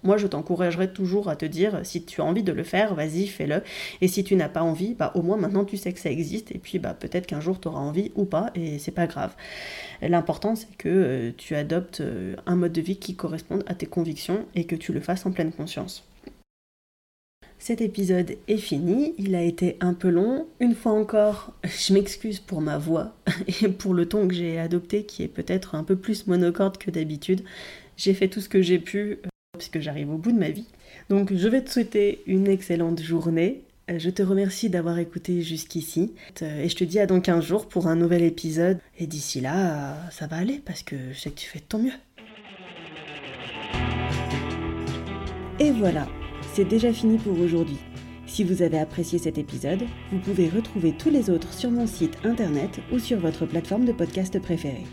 moi, 0.03 0.17
je 0.17 0.27
t'encouragerais 0.27 0.91
toujours 0.91 1.29
à 1.29 1.35
te 1.35 1.45
dire, 1.45 1.81
si 1.83 2.03
tu 2.03 2.21
as 2.21 2.23
envie 2.23 2.43
de 2.43 2.51
le 2.51 2.63
faire, 2.63 2.95
vas-y, 2.95 3.27
fais-le. 3.27 3.61
Et 4.01 4.07
si 4.07 4.23
tu 4.23 4.35
n'as 4.35 4.49
pas 4.49 4.63
envie, 4.63 4.93
bah, 4.93 5.11
au 5.15 5.21
moins 5.21 5.37
maintenant 5.37 5.65
tu 5.65 5.77
sais 5.77 5.93
que 5.93 5.99
ça 5.99 6.09
existe. 6.09 6.51
Et 6.51 6.57
puis 6.57 6.79
bah, 6.79 6.93
peut-être 6.93 7.27
qu'un 7.27 7.41
jour 7.41 7.59
tu 7.59 7.67
auras 7.67 7.79
envie 7.79 8.11
ou 8.15 8.25
pas, 8.25 8.51
et 8.55 8.79
c'est 8.79 8.91
pas 8.91 9.07
grave. 9.07 9.35
L'important, 10.01 10.55
c'est 10.55 10.75
que 10.77 10.89
euh, 10.89 11.31
tu 11.37 11.55
adoptes 11.55 12.01
euh, 12.01 12.35
un 12.45 12.55
mode 12.55 12.71
de 12.71 12.81
vie 12.81 12.97
qui 12.97 13.15
corresponde 13.15 13.63
à 13.67 13.75
tes 13.75 13.85
convictions 13.85 14.45
et 14.55 14.65
que 14.65 14.75
tu 14.75 14.93
le 14.93 14.99
fasses 14.99 15.25
en 15.25 15.31
pleine 15.31 15.51
conscience. 15.51 16.03
Cet 17.59 17.79
épisode 17.81 18.37
est 18.47 18.57
fini, 18.57 19.13
il 19.19 19.35
a 19.35 19.43
été 19.43 19.77
un 19.81 19.93
peu 19.93 20.09
long. 20.09 20.47
Une 20.59 20.73
fois 20.73 20.93
encore, 20.93 21.53
je 21.63 21.93
m'excuse 21.93 22.39
pour 22.39 22.59
ma 22.59 22.79
voix 22.79 23.13
et 23.61 23.67
pour 23.67 23.93
le 23.93 24.07
ton 24.07 24.27
que 24.27 24.33
j'ai 24.33 24.57
adopté 24.57 25.03
qui 25.05 25.21
est 25.21 25.27
peut-être 25.27 25.75
un 25.75 25.83
peu 25.83 25.95
plus 25.95 26.25
monocorde 26.25 26.79
que 26.79 26.89
d'habitude. 26.89 27.43
J'ai 27.97 28.15
fait 28.15 28.29
tout 28.29 28.41
ce 28.41 28.49
que 28.49 28.63
j'ai 28.63 28.79
pu 28.79 29.19
puisque 29.57 29.79
j'arrive 29.79 30.09
au 30.11 30.17
bout 30.17 30.31
de 30.31 30.39
ma 30.39 30.49
vie. 30.49 30.65
Donc 31.09 31.33
je 31.33 31.47
vais 31.47 31.61
te 31.61 31.69
souhaiter 31.69 32.23
une 32.25 32.47
excellente 32.47 33.01
journée. 33.01 33.63
Euh, 33.89 33.99
je 33.99 34.09
te 34.09 34.23
remercie 34.23 34.69
d'avoir 34.69 34.97
écouté 34.97 35.41
jusqu'ici 35.41 36.13
euh, 36.41 36.63
et 36.63 36.69
je 36.69 36.75
te 36.75 36.83
dis 36.83 36.99
à 36.99 37.05
dans 37.05 37.19
15 37.19 37.43
jours 37.43 37.67
pour 37.67 37.87
un 37.87 37.95
nouvel 37.95 38.23
épisode. 38.23 38.79
Et 38.97 39.07
d'ici 39.07 39.41
là, 39.41 39.55
euh, 39.55 39.93
ça 40.09 40.27
va 40.27 40.37
aller 40.37 40.61
parce 40.65 40.83
que 40.83 40.95
je 41.11 41.19
sais 41.19 41.31
que 41.31 41.39
tu 41.39 41.47
fais 41.47 41.59
de 41.59 41.65
ton 41.65 41.79
mieux. 41.79 41.91
Et 45.59 45.71
voilà, 45.71 46.07
c'est 46.53 46.65
déjà 46.65 46.93
fini 46.93 47.17
pour 47.17 47.37
aujourd'hui. 47.39 47.77
Si 48.25 48.45
vous 48.45 48.61
avez 48.61 48.79
apprécié 48.79 49.19
cet 49.19 49.37
épisode, 49.37 49.83
vous 50.11 50.19
pouvez 50.19 50.47
retrouver 50.47 50.93
tous 50.93 51.09
les 51.09 51.29
autres 51.29 51.53
sur 51.53 51.69
mon 51.69 51.85
site 51.85 52.17
internet 52.23 52.79
ou 52.93 52.99
sur 52.99 53.19
votre 53.19 53.45
plateforme 53.45 53.83
de 53.83 53.91
podcast 53.91 54.39
préférée. 54.39 54.85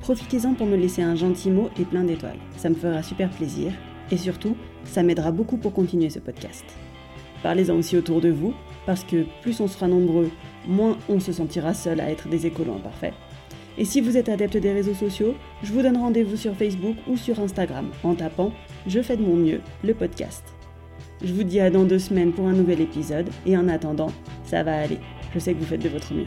Profitez-en 0.00 0.54
pour 0.54 0.66
me 0.66 0.76
laisser 0.76 1.02
un 1.02 1.14
gentil 1.14 1.50
mot 1.50 1.70
et 1.78 1.84
plein 1.84 2.02
d'étoiles, 2.02 2.38
ça 2.56 2.68
me 2.68 2.74
fera 2.74 3.02
super 3.02 3.30
plaisir 3.30 3.72
et 4.10 4.16
surtout, 4.16 4.56
ça 4.84 5.02
m'aidera 5.02 5.32
beaucoup 5.32 5.56
pour 5.56 5.72
continuer 5.72 6.10
ce 6.10 6.18
podcast. 6.18 6.64
Parlez-en 7.42 7.76
aussi 7.76 7.96
autour 7.96 8.20
de 8.20 8.28
vous, 8.28 8.54
parce 8.86 9.04
que 9.04 9.24
plus 9.42 9.60
on 9.60 9.68
sera 9.68 9.88
nombreux, 9.88 10.30
moins 10.66 10.98
on 11.08 11.20
se 11.20 11.32
sentira 11.32 11.74
seul 11.74 12.00
à 12.00 12.10
être 12.10 12.28
des 12.28 12.46
écolos 12.46 12.74
imparfaits. 12.74 13.14
Et 13.78 13.84
si 13.84 14.00
vous 14.00 14.16
êtes 14.16 14.28
adepte 14.28 14.56
des 14.56 14.72
réseaux 14.72 14.94
sociaux, 14.94 15.34
je 15.62 15.72
vous 15.72 15.80
donne 15.80 15.96
rendez-vous 15.96 16.36
sur 16.36 16.54
Facebook 16.54 16.96
ou 17.08 17.16
sur 17.16 17.40
Instagram 17.40 17.88
en 18.02 18.14
tapant 18.14 18.52
Je 18.86 19.00
fais 19.00 19.16
de 19.16 19.22
mon 19.22 19.36
mieux, 19.36 19.60
le 19.82 19.94
podcast. 19.94 20.44
Je 21.22 21.32
vous 21.32 21.44
dis 21.44 21.60
à 21.60 21.70
dans 21.70 21.84
deux 21.84 21.98
semaines 21.98 22.32
pour 22.32 22.46
un 22.46 22.52
nouvel 22.52 22.80
épisode 22.80 23.30
et 23.46 23.56
en 23.56 23.68
attendant, 23.68 24.10
ça 24.44 24.62
va 24.62 24.78
aller. 24.78 24.98
Je 25.34 25.38
sais 25.38 25.54
que 25.54 25.58
vous 25.58 25.66
faites 25.66 25.82
de 25.82 25.88
votre 25.88 26.12
mieux. 26.12 26.26